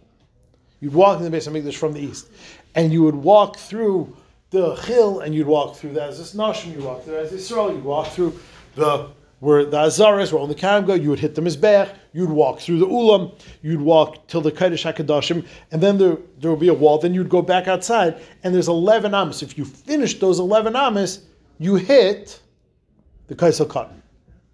You'd 0.81 0.94
walk 0.94 1.18
in 1.20 1.31
the 1.31 1.37
Beis 1.37 1.49
Hamikdash 1.49 1.77
from 1.77 1.92
the 1.92 2.01
east, 2.01 2.29
and 2.75 2.92
you 2.92 3.03
would 3.03 3.14
walk 3.14 3.57
through 3.57 4.16
the 4.51 4.75
hill, 4.75 5.20
and 5.20 5.35
you'd 5.35 5.46
walk 5.46 5.77
through 5.77 5.92
the 5.92 6.09
Aziz 6.09 6.35
Nashim, 6.35 6.75
you'd 6.75 6.85
walk 6.85 7.05
through 7.05 7.14
the 7.14 7.20
Aziz 7.20 7.51
Yisrael, 7.51 7.75
you'd 7.75 7.85
walk 7.85 8.09
through 8.09 8.38
the 8.75 9.09
where 9.40 9.64
the 9.64 9.76
Azaras, 9.76 10.33
were 10.33 10.38
on 10.38 10.48
the 10.48 10.55
Kamga, 10.55 11.03
you 11.03 11.11
would 11.11 11.18
hit 11.18 11.35
the 11.35 11.40
Mizbech, 11.40 11.94
you'd 12.12 12.31
walk 12.31 12.61
through 12.61 12.79
the 12.79 12.87
Ulam, 12.87 13.35
you'd 13.62 13.81
walk 13.81 14.26
till 14.29 14.42
the 14.42 14.53
Kodesh 14.53 14.90
HaKadoshim, 14.90 15.46
and 15.72 15.83
then 15.83 15.98
there, 15.98 16.18
there 16.38 16.50
would 16.50 16.61
be 16.61 16.68
a 16.68 16.74
wall, 16.74 16.98
then 16.98 17.14
you'd 17.14 17.31
go 17.31 17.40
back 17.40 17.66
outside, 17.66 18.20
and 18.44 18.55
there's 18.55 18.68
11 18.68 19.14
Amos. 19.14 19.42
If 19.42 19.57
you 19.57 19.64
finish 19.64 20.18
those 20.18 20.38
11 20.38 20.76
Amos, 20.76 21.20
you 21.59 21.76
hit 21.76 22.40
the 23.29 23.35
Kaisel 23.35 23.66
Katan, 23.66 24.00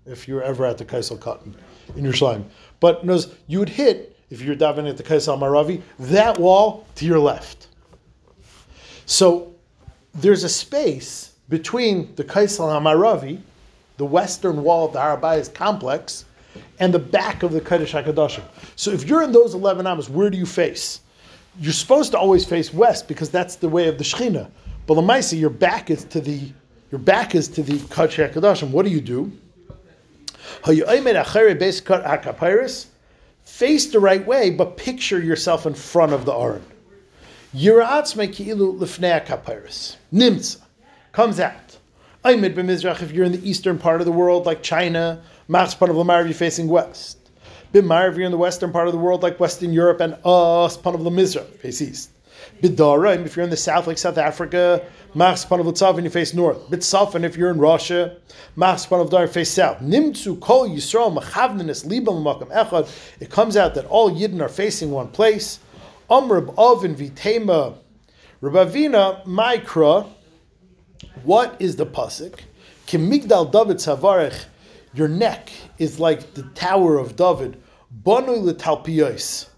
if 0.06 0.28
you're 0.28 0.42
ever 0.42 0.64
at 0.64 0.78
the 0.78 0.84
Kaisel 0.84 1.18
Katan 1.18 1.54
in 1.96 2.04
Yerushalayim. 2.04 2.44
But 2.78 3.04
knows 3.04 3.34
you 3.48 3.58
would 3.58 3.68
hit 3.68 4.16
if 4.30 4.40
you're 4.40 4.56
davening 4.56 4.88
at 4.88 4.96
the 4.96 5.02
Kaisel 5.02 5.38
Maravi 5.38 5.82
that 5.98 6.38
wall 6.38 6.86
to 6.96 7.04
your 7.04 7.18
left. 7.18 7.68
So 9.06 9.54
there's 10.14 10.44
a 10.44 10.48
space 10.48 11.34
between 11.48 12.14
the 12.16 12.24
Kaisel 12.24 12.68
Maravi, 12.80 13.40
the 13.96 14.04
western 14.04 14.62
wall 14.62 14.86
of 14.86 14.92
the 14.92 14.98
Harabayas 14.98 15.52
complex, 15.52 16.24
and 16.78 16.92
the 16.92 16.98
back 16.98 17.42
of 17.42 17.52
the 17.52 17.60
Kodesh 17.60 17.92
Hakadoshim. 17.92 18.42
So 18.76 18.90
if 18.90 19.04
you're 19.04 19.22
in 19.22 19.32
those 19.32 19.54
eleven 19.54 19.86
amas, 19.86 20.08
where 20.08 20.30
do 20.30 20.38
you 20.38 20.46
face? 20.46 21.00
You're 21.60 21.72
supposed 21.72 22.12
to 22.12 22.18
always 22.18 22.44
face 22.44 22.72
west 22.72 23.08
because 23.08 23.30
that's 23.30 23.56
the 23.56 23.68
way 23.68 23.88
of 23.88 23.98
the 23.98 24.04
Shechina. 24.04 24.50
But 24.86 24.94
Lamaisa, 24.94 25.38
your 25.38 25.50
back 25.50 25.90
is 25.90 26.04
to 26.04 26.20
the 26.20 26.52
your 26.90 27.00
back 27.00 27.34
is 27.34 27.48
to 27.48 27.62
the 27.62 27.74
Kodesh 27.74 28.30
Hakadoshim. 28.30 28.70
What 28.70 28.84
do 28.84 28.90
you 28.90 29.00
do? 29.00 29.32
Face 33.42 33.86
the 33.86 34.00
right 34.00 34.26
way, 34.26 34.50
but 34.50 34.76
picture 34.76 35.20
yourself 35.20 35.66
in 35.66 35.74
front 35.74 36.12
of 36.12 36.24
the 36.24 36.32
Aron. 36.32 36.64
Nimtza 40.12 40.60
comes 41.12 41.40
out. 41.40 41.65
If 42.28 43.12
you're 43.12 43.24
in 43.24 43.32
the 43.32 43.48
eastern 43.48 43.78
part 43.78 44.00
of 44.00 44.04
the 44.04 44.12
world, 44.12 44.46
like 44.46 44.62
China, 44.62 45.22
Machspan 45.48 45.90
of 45.90 45.96
Lamar, 45.96 46.24
you're 46.24 46.34
facing 46.34 46.66
west. 46.66 47.18
Bimar, 47.72 48.10
if 48.10 48.16
you're 48.16 48.26
in 48.26 48.32
the 48.32 48.36
western 48.36 48.72
part 48.72 48.88
of 48.88 48.92
the 48.92 48.98
world, 48.98 49.22
like 49.22 49.38
Western 49.38 49.72
Europe, 49.72 50.00
and 50.00 50.14
Aspan 50.24 50.94
of 50.94 51.00
Lamizra, 51.02 51.44
face 51.58 51.80
east. 51.80 52.10
Bidara, 52.60 53.24
if 53.24 53.36
you're 53.36 53.44
in 53.44 53.50
the 53.50 53.56
south, 53.56 53.86
like 53.86 53.98
South 53.98 54.18
Africa, 54.18 54.84
Machs 55.14 55.46
Panav 55.46 55.66
Latzav, 55.66 55.94
and 55.96 56.04
you 56.04 56.10
face 56.10 56.34
north. 56.34 56.58
Bitzalfen, 56.68 57.22
if 57.22 57.36
you're 57.36 57.50
in 57.50 57.58
Russia, 57.58 58.16
Machs 58.56 58.86
Panav 58.88 59.08
Dar, 59.08 59.28
face 59.28 59.50
south. 59.50 59.78
Nimtzu 59.78 60.40
Kol 60.40 60.68
Yisrael 60.68 61.16
Machavnenis 61.16 61.86
Libam 61.86 62.24
Makam 62.24 62.50
Echad. 62.50 62.88
It 63.20 63.30
comes 63.30 63.56
out 63.56 63.74
that 63.74 63.84
all 63.86 64.10
Yidden 64.10 64.40
are 64.40 64.48
facing 64.48 64.90
one 64.90 65.08
place. 65.08 65.60
Amrab 66.10 66.56
Av 66.58 66.82
and 66.84 66.96
Vitema 66.96 67.76
Rabavina 68.42 69.24
Maikra. 69.26 70.08
What 71.24 71.56
is 71.60 71.76
the 71.76 71.86
pasuk? 71.86 72.40
Kimigdal 72.86 73.50
David 73.50 73.78
Savarech. 73.78 74.44
Your 74.94 75.08
neck 75.08 75.50
is 75.78 76.00
like 76.00 76.34
the 76.34 76.42
tower 76.54 76.98
of 76.98 77.16
David. 77.16 77.60
Banu 77.90 78.52
Talpiyos. 78.52 79.48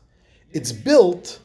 It's 0.52 0.72
built 0.72 1.40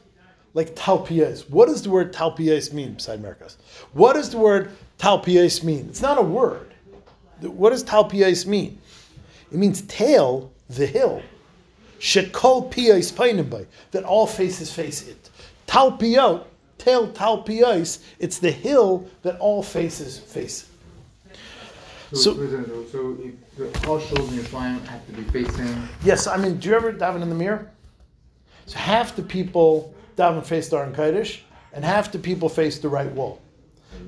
like 0.54 0.74
talpiyes. 0.74 1.48
What 1.50 1.66
does 1.66 1.82
the 1.82 1.90
word 1.90 2.12
talpiyes 2.12 2.72
mean 2.72 2.94
beside 2.94 3.22
Merkas? 3.22 3.56
What 3.92 4.14
does 4.14 4.30
the 4.30 4.38
word 4.38 4.70
talpiyes 4.98 5.62
mean? 5.62 5.88
It's 5.88 6.00
not 6.00 6.16
a 6.16 6.22
word. 6.22 6.72
What 7.40 7.70
does 7.70 7.84
talpiyes 7.84 8.46
mean? 8.46 8.78
It 9.52 9.58
means 9.58 9.82
tail, 9.82 10.52
the 10.70 10.86
hill. 10.86 11.22
Shekol 11.98 12.72
piyes 12.72 13.12
painibay, 13.12 13.66
that 13.90 14.04
all 14.04 14.26
faces 14.26 14.72
face 14.72 15.06
it. 15.06 15.30
Talpiyot, 15.66 16.44
tail 16.78 17.08
talpiyes, 17.08 18.02
it's 18.18 18.38
the 18.38 18.50
hill 18.50 19.08
that 19.22 19.38
all 19.38 19.62
faces 19.62 20.18
face. 20.18 20.68
So, 22.12 22.34
so, 22.34 22.86
so 22.92 23.18
if 23.58 23.88
all 23.88 23.98
shoulders 23.98 24.28
in 24.28 24.34
your 24.34 24.44
slime 24.44 24.80
have 24.84 25.04
to 25.06 25.12
be 25.12 25.22
facing. 25.24 25.88
Yes, 26.04 26.26
I 26.26 26.36
mean, 26.36 26.58
do 26.58 26.68
you 26.68 26.76
ever 26.76 26.92
daven 26.92 27.22
in 27.22 27.28
the 27.28 27.34
mirror? 27.34 27.70
So 28.66 28.78
half 28.78 29.16
the 29.16 29.22
people 29.22 29.94
daven 30.16 30.44
face 30.44 30.68
the 30.68 30.76
Aron 30.76 30.94
Kodesh, 30.94 31.40
and 31.72 31.84
half 31.84 32.12
the 32.12 32.18
people 32.18 32.48
face 32.48 32.78
the 32.78 32.88
right 32.88 33.10
wall. 33.12 33.40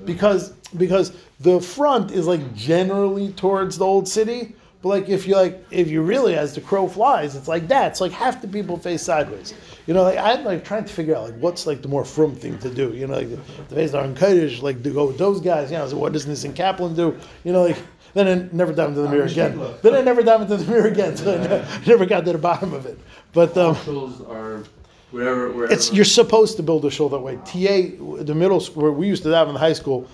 Because 0.05 0.51
because 0.77 1.13
the 1.39 1.59
front 1.59 2.11
is 2.11 2.27
like 2.27 2.53
generally 2.55 3.31
towards 3.33 3.77
the 3.77 3.85
old 3.85 4.07
city, 4.07 4.55
but 4.87 5.01
like 5.01 5.09
if 5.09 5.27
you 5.27 5.35
like 5.35 5.65
if 5.69 5.89
you 5.89 6.01
really 6.01 6.35
as 6.35 6.55
the 6.55 6.61
crow 6.61 6.87
flies, 6.87 7.35
it's 7.35 7.49
like 7.49 7.67
that. 7.67 7.91
It's 7.91 8.01
like 8.01 8.13
half 8.13 8.41
the 8.41 8.47
people 8.47 8.77
face 8.77 9.01
sideways. 9.01 9.53
You 9.85 9.93
know, 9.93 10.03
like 10.03 10.17
I'm 10.17 10.45
like 10.45 10.63
trying 10.63 10.85
to 10.85 10.93
figure 10.93 11.13
out 11.13 11.23
like 11.23 11.37
what's 11.39 11.67
like 11.67 11.81
the 11.81 11.89
more 11.89 12.05
frum 12.05 12.35
thing 12.35 12.57
to 12.59 12.69
do. 12.73 12.93
You 12.93 13.07
know, 13.07 13.15
like 13.15 13.29
the, 13.29 13.75
face 13.75 13.93
are 13.93 14.07
Kaddish, 14.13 14.61
like 14.61 14.81
to 14.83 14.89
go 14.91 15.07
with 15.07 15.17
those 15.17 15.41
guys. 15.41 15.71
You 15.71 15.77
know, 15.77 15.87
so 15.89 15.97
what 15.97 16.13
does 16.13 16.25
Nissen 16.25 16.53
Kaplan 16.53 16.95
do? 16.95 17.17
You 17.43 17.51
know, 17.51 17.63
like 17.63 17.77
then 18.13 18.27
I 18.27 18.55
never 18.55 18.71
dive 18.71 18.89
into 18.89 19.01
the 19.01 19.09
mirror 19.09 19.25
again. 19.25 19.59
Then 19.81 19.93
I 19.93 20.01
never 20.01 20.23
dive 20.23 20.41
into 20.41 20.55
the 20.55 20.71
mirror 20.71 20.87
again. 20.87 21.17
So 21.17 21.33
I 21.33 21.37
ne- 21.37 21.85
never 21.85 22.05
got 22.05 22.23
to 22.23 22.31
the 22.31 22.37
bottom 22.37 22.73
of 22.73 22.85
it. 22.85 22.97
But 23.33 23.57
um, 23.57 23.75
are 24.29 24.63
wherever, 25.11 25.51
wherever. 25.51 25.73
it's 25.73 25.91
you're 25.91 26.05
supposed 26.05 26.55
to 26.57 26.63
build 26.63 26.85
a 26.85 26.91
shul 26.91 27.09
that 27.09 27.19
way. 27.19 27.35
TA, 27.37 28.23
the 28.23 28.35
middle 28.35 28.61
school 28.61 28.83
where 28.83 28.91
we 28.93 29.07
used 29.07 29.23
to 29.23 29.29
have 29.29 29.49
in 29.49 29.53
the 29.53 29.59
high 29.59 29.73
school, 29.73 30.07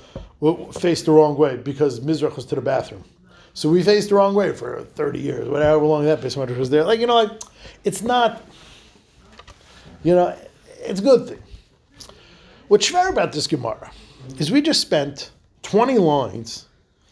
faced 0.71 1.05
the 1.05 1.11
wrong 1.11 1.37
way 1.37 1.57
because 1.57 1.99
Mizrach 1.99 2.35
was 2.35 2.45
to 2.45 2.55
the 2.55 2.61
bathroom. 2.61 3.03
So 3.53 3.69
we 3.69 3.83
faced 3.83 4.09
the 4.09 4.15
wrong 4.15 4.33
way 4.33 4.51
for 4.53 4.81
30 4.95 5.19
years, 5.19 5.47
whatever 5.47 5.83
long 5.85 6.05
that 6.05 6.21
base 6.21 6.35
was 6.35 6.69
there. 6.69 6.83
Like 6.83 6.99
you 6.99 7.07
know, 7.07 7.15
like 7.15 7.41
it's 7.83 8.01
not. 8.01 8.43
You 10.03 10.15
know, 10.15 10.35
it's 10.79 10.99
a 10.99 11.03
good 11.03 11.29
thing. 11.29 11.43
What's 12.67 12.87
fair 12.87 13.09
about 13.09 13.31
this 13.31 13.47
Gemara 13.47 13.91
is 14.37 14.51
we 14.51 14.61
just 14.61 14.81
spent 14.81 15.31
20 15.61 15.97
lines 15.97 16.67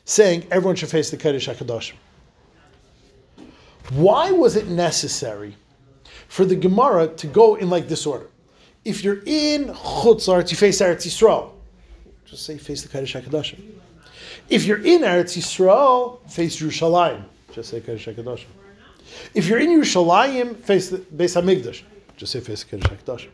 saying 0.05 0.45
everyone 0.51 0.75
should 0.75 0.89
face 0.89 1.09
the 1.09 1.17
Kodesh 1.17 1.53
HaKadoshim. 1.53 1.93
Why 3.91 4.31
was 4.31 4.55
it 4.55 4.67
necessary 4.67 5.55
for 6.27 6.45
the 6.45 6.55
Gemara 6.55 7.07
to 7.07 7.27
go 7.27 7.55
in 7.55 7.69
like 7.69 7.87
this 7.87 8.05
order? 8.05 8.27
If 8.83 9.03
you're 9.03 9.21
in 9.25 9.67
Chutz 9.67 10.27
you 10.49 10.57
face 10.57 10.81
Eretz 10.81 11.05
Yisrael. 11.05 11.51
Just 12.25 12.45
say 12.45 12.57
face 12.57 12.81
the 12.81 12.89
Kodesh 12.89 13.21
HaKadoshim. 13.21 13.59
If 14.49 14.65
you're 14.65 14.83
in 14.83 15.01
Eretz 15.01 15.37
Yisrael, 15.37 16.19
face 16.29 16.61
Yerushalayim. 16.61 17.23
Just 17.53 17.69
say 17.69 17.81
Kodesh 17.81 18.13
HaKadoshim. 18.13 18.45
If 19.33 19.47
you're 19.47 19.59
in 19.59 19.69
Yerushalayim, 19.69 20.57
face 20.57 20.89
the 20.89 20.97
Beis 20.97 21.41
Hamikdash. 21.41 21.81
Just 22.17 22.31
say 22.33 22.39
face 22.39 22.63
the 22.63 22.77
Kodesh 22.77 22.97
HaKadoshim. 22.97 23.29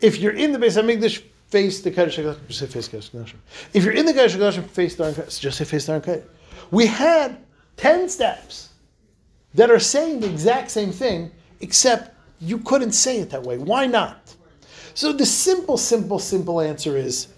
If 0.00 0.18
you're 0.18 0.32
in 0.32 0.52
the 0.52 0.58
Beis 0.58 0.80
Hamikdash, 0.80 1.22
face 1.48 1.80
the 1.80 1.90
Kodesh 1.90 2.22
HaKadoshim. 2.22 2.46
Just 2.48 2.60
say 2.60 2.66
face 2.66 2.88
the 2.88 2.98
Kodesh 2.98 3.10
HaKadoshim. 3.10 3.36
If 3.72 3.84
you're 3.84 3.94
in 3.94 4.06
the 4.06 4.12
Kodesh 4.12 4.36
HaKadoshim, 4.36 4.66
face 4.66 4.96
the 4.96 5.04
Aron 5.04 5.14
Kodesh. 5.14 5.40
Just 5.40 5.58
say 5.58 5.64
face 5.64 5.86
the 5.86 5.92
Aron 5.92 6.02
Kodesh. 6.02 6.24
We 6.70 6.86
had 6.86 7.38
10 7.76 8.08
steps 8.08 8.70
that 9.54 9.70
are 9.70 9.80
saying 9.80 10.20
the 10.20 10.30
exact 10.30 10.70
same 10.70 10.92
thing, 10.92 11.30
except 11.60 12.14
you 12.40 12.58
couldn't 12.58 12.92
say 12.92 13.18
it 13.18 13.30
that 13.30 13.42
way. 13.42 13.58
Why 13.58 13.86
not? 13.86 14.34
So 14.94 15.12
the 15.12 15.26
simple, 15.26 15.76
simple, 15.76 16.18
simple 16.18 16.60
answer 16.60 16.96
is 16.96 17.28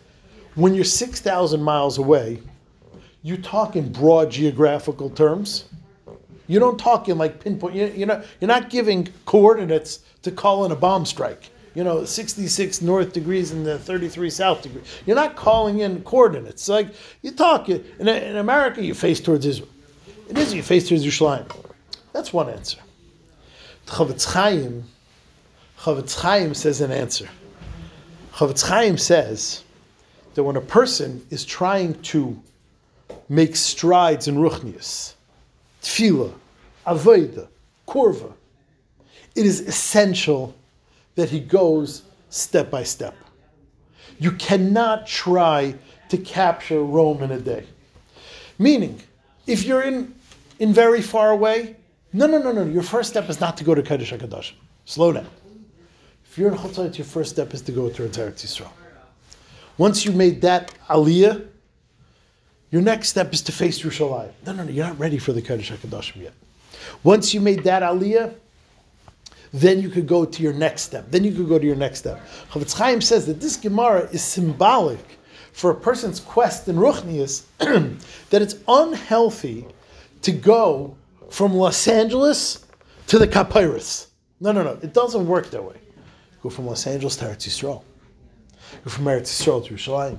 when 0.55 0.75
you're 0.75 0.85
6,000 0.85 1.62
miles 1.62 1.99
away, 1.99 2.40
you 3.22 3.37
talk 3.37 3.76
in 3.76 3.92
broad 3.92 4.30
geographical 4.30 5.08
terms. 5.11 5.64
You 6.48 6.58
don't 6.58 6.78
talk 6.78 7.08
in 7.08 7.18
like 7.18 7.42
pinpoint. 7.42 7.74
You, 7.74 7.87
you 7.87 8.06
know, 8.06 8.22
you're 8.40 8.48
not 8.48 8.68
giving 8.68 9.08
coordinates 9.26 10.00
to 10.22 10.30
call 10.30 10.64
in 10.64 10.72
a 10.72 10.76
bomb 10.76 11.06
strike. 11.06 11.50
You 11.74 11.85
know, 11.85 12.04
66 12.04 12.82
north 12.82 13.12
degrees 13.14 13.52
and 13.52 13.64
the 13.64 13.78
33 13.78 14.28
south 14.28 14.61
degrees. 14.62 14.85
You're 15.06 15.16
not 15.16 15.37
calling 15.37 15.78
in 15.78 16.02
coordinates. 16.02 16.68
Like 16.68 16.88
you 17.22 17.30
talk 17.30 17.68
in, 17.68 17.82
in 17.98 18.37
America, 18.37 18.85
you 18.85 18.92
face 18.92 19.20
towards 19.20 19.46
Israel. 19.46 19.68
In 20.28 20.37
Israel, 20.37 20.56
you 20.56 20.62
face 20.62 20.88
towards 20.88 21.06
Yerushalayim. 21.06 21.50
That's 22.12 22.32
one 22.32 22.50
answer. 22.50 22.78
Chafetz 23.87 24.30
Chaim, 24.32 24.85
Chafetz 25.78 26.20
Chaim 26.20 26.54
says 26.54 26.80
an 26.80 26.92
answer. 26.92 27.28
Chafetz 28.35 28.66
Chaim 28.68 28.98
says 28.98 29.64
that 30.35 30.42
when 30.42 30.56
a 30.56 30.61
person 30.61 31.24
is 31.30 31.44
trying 31.44 32.00
to 32.02 32.40
make 33.33 33.57
strides 33.57 34.29
in 34.29 34.37
Ruchnius, 34.37 35.14
Tefillah, 35.83 36.35
Avodah, 36.87 37.49
Kurva, 37.88 38.31
it 39.35 39.47
is 39.47 39.61
essential 39.61 40.55
that 41.14 41.31
he 41.31 41.40
goes 41.40 42.03
step 42.29 42.71
by 42.71 42.83
step. 42.83 43.16
You 44.18 44.33
cannot 44.33 45.07
try 45.07 45.75
to 46.11 46.18
capture 46.18 46.83
Rome 46.83 47.23
in 47.23 47.33
a 47.33 47.38
day. 47.38 47.64
Meaning, 48.59 49.01
if 49.47 49.64
you're 49.64 49.83
in, 49.83 50.14
in 50.59 50.75
very 50.75 51.01
far 51.01 51.31
away, 51.31 51.77
no, 52.12 52.27
no, 52.27 52.37
no, 52.37 52.53
no. 52.53 52.64
Your 52.64 52.83
first 52.83 53.09
step 53.09 53.31
is 53.31 53.40
not 53.40 53.57
to 53.57 53.64
go 53.64 53.75
to 53.75 53.83
Kodesh 53.83 54.14
HaKadosh. 54.14 54.53
Slow 54.85 55.11
down. 55.11 55.27
If 56.27 56.37
you're 56.37 56.53
in 56.53 56.59
Chutzayt, 56.59 56.99
your 56.99 57.07
first 57.07 57.31
step 57.31 57.55
is 57.55 57.62
to 57.62 57.73
go 57.73 57.88
to 57.88 58.03
Eretz 58.03 58.45
Yisrael. 58.45 58.68
Once 59.79 60.05
you 60.05 60.12
made 60.12 60.42
that 60.42 60.75
aliyah, 60.90 61.49
your 62.72 62.82
next 62.82 63.11
step 63.11 63.32
is 63.32 63.42
to 63.42 63.52
face 63.52 63.82
Yerushalayim. 63.82 64.32
No, 64.46 64.52
no, 64.52 64.64
no. 64.64 64.70
You're 64.70 64.87
not 64.87 64.98
ready 64.98 65.18
for 65.18 65.32
the 65.32 65.42
Kodesh 65.42 65.76
HaKadoshim 65.76 66.22
yet. 66.22 66.32
Once 67.04 67.35
you 67.35 67.40
made 67.40 67.62
that 67.64 67.82
aliyah, 67.82 68.35
then 69.52 69.82
you 69.82 69.90
could 69.90 70.06
go 70.06 70.24
to 70.24 70.42
your 70.42 70.54
next 70.54 70.82
step. 70.82 71.11
Then 71.11 71.22
you 71.22 71.32
could 71.32 71.48
go 71.48 71.58
to 71.58 71.66
your 71.66 71.76
next 71.76 71.98
step. 71.98 72.26
Chafetz 72.50 72.74
Chaim 72.74 73.02
says 73.02 73.26
that 73.26 73.40
this 73.40 73.58
Gemara 73.58 74.08
is 74.11 74.22
symbolic 74.22 75.18
for 75.52 75.70
a 75.70 75.74
person's 75.74 76.18
quest 76.18 76.66
in 76.66 76.76
Ruchnius 76.76 77.44
that 78.30 78.40
it's 78.40 78.56
unhealthy 78.66 79.66
to 80.22 80.32
go 80.32 80.96
from 81.28 81.52
Los 81.52 81.87
Angeles 81.87 82.64
to 83.08 83.18
the 83.18 83.28
Kapyrus. 83.28 84.06
No, 84.40 84.52
no, 84.52 84.62
no. 84.62 84.78
It 84.82 84.94
doesn't 84.94 85.26
work 85.26 85.50
that 85.50 85.62
way. 85.62 85.76
Go 86.42 86.48
from 86.48 86.66
Los 86.66 86.87
Angeles 86.87 87.16
to 87.16 87.26
Eretz 87.26 87.46
Yisrael. 87.46 87.82
Go 88.85 88.90
from 88.90 89.04
Eretz 89.04 89.28
Yisrael 89.28 89.64
to 89.66 89.74
Yerushalayim. 89.74 90.18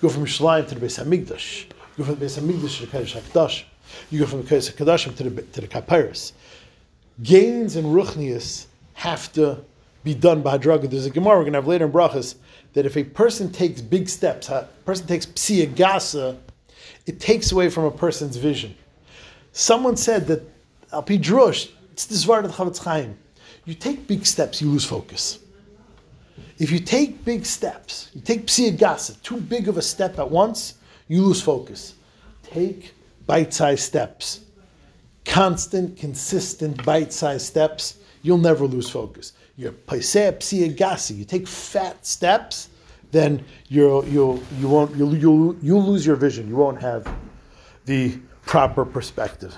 Go 0.00 0.08
from 0.08 0.24
Yerushalayim 0.24 0.68
to 0.68 0.74
the 0.74 0.84
Beis 0.84 1.02
Hamikdash. 1.02 1.66
Go 1.96 2.04
from 2.04 2.16
the 2.16 2.26
Beis 2.26 2.38
Hamikdash 2.38 2.78
to 2.78 2.86
the 2.86 2.98
Kodesh 2.98 3.20
HaKadosh. 3.20 3.64
You 4.10 4.20
go 4.20 4.26
from 4.26 4.42
the 4.42 4.48
Kodesh 4.48 4.72
HaKadoshim 4.72 5.16
to 5.16 5.30
the, 5.30 5.42
to 5.42 5.60
the 5.62 5.68
Kapyrus. 5.68 6.32
Gains 7.22 7.76
in 7.76 7.86
Ruchnius 7.86 8.66
have 8.94 9.32
to 9.32 9.64
be 10.04 10.12
done 10.12 10.42
by 10.42 10.58
Hadraga. 10.58 10.90
There's 10.90 11.06
a 11.06 11.10
Gemara 11.10 11.38
we're 11.38 11.46
to 11.46 11.52
have 11.52 11.66
later 11.66 11.86
in 11.86 11.92
Brachas 11.92 12.36
that 12.74 12.84
if 12.84 12.96
a 12.96 13.04
person 13.04 13.50
takes 13.50 13.80
big 13.80 14.08
steps, 14.08 14.50
a 14.50 14.68
person 14.84 15.06
takes 15.06 15.24
Psia 15.26 15.66
Gasa, 15.66 16.36
it 17.06 17.18
takes 17.18 17.50
away 17.52 17.70
from 17.70 17.84
a 17.84 17.90
person's 17.90 18.36
vision. 18.36 18.76
Someone 19.52 19.96
said 19.96 20.26
that 20.26 20.42
Al 20.92 21.02
Pi 21.02 21.16
Drush, 21.16 21.70
it's 21.92 22.26
word 22.26 22.44
of 22.44 22.52
Chafetz 22.52 22.78
Chaim. 22.84 23.16
You 23.64 23.74
take 23.74 24.06
big 24.06 24.26
steps, 24.26 24.60
you 24.60 24.70
lose 24.70 24.84
focus. 24.84 25.38
If 26.58 26.70
you 26.70 26.78
take 26.78 27.24
big 27.24 27.46
steps, 27.46 28.10
you 28.14 28.20
take 28.20 28.46
Psia 28.46 28.76
Gasa, 28.76 29.20
too 29.22 29.40
big 29.40 29.68
of 29.68 29.78
a 29.78 29.82
step 29.82 30.18
at 30.18 30.30
once, 30.30 30.74
you 31.08 31.22
lose 31.22 31.40
focus. 31.42 31.94
Take 32.42 32.94
bite-sized 33.26 33.82
steps. 33.82 34.40
Constant, 35.24 35.96
consistent, 35.96 36.84
bite-sized 36.84 37.44
steps, 37.44 37.98
you'll 38.22 38.38
never 38.38 38.66
lose 38.66 38.88
focus. 38.88 39.32
You're 39.56 39.72
Gasa, 39.72 41.16
you 41.16 41.24
take 41.24 41.48
fat 41.48 42.06
steps, 42.06 42.68
then 43.10 43.44
you'll, 43.68 44.06
you'll, 44.06 44.40
you 44.58 44.68
won't, 44.68 44.94
you'll, 44.96 45.16
you'll, 45.16 45.56
you'll 45.62 45.84
lose 45.84 46.06
your 46.06 46.16
vision. 46.16 46.48
You 46.48 46.56
won't 46.56 46.80
have 46.80 47.08
the 47.84 48.18
proper 48.44 48.84
perspective. 48.84 49.54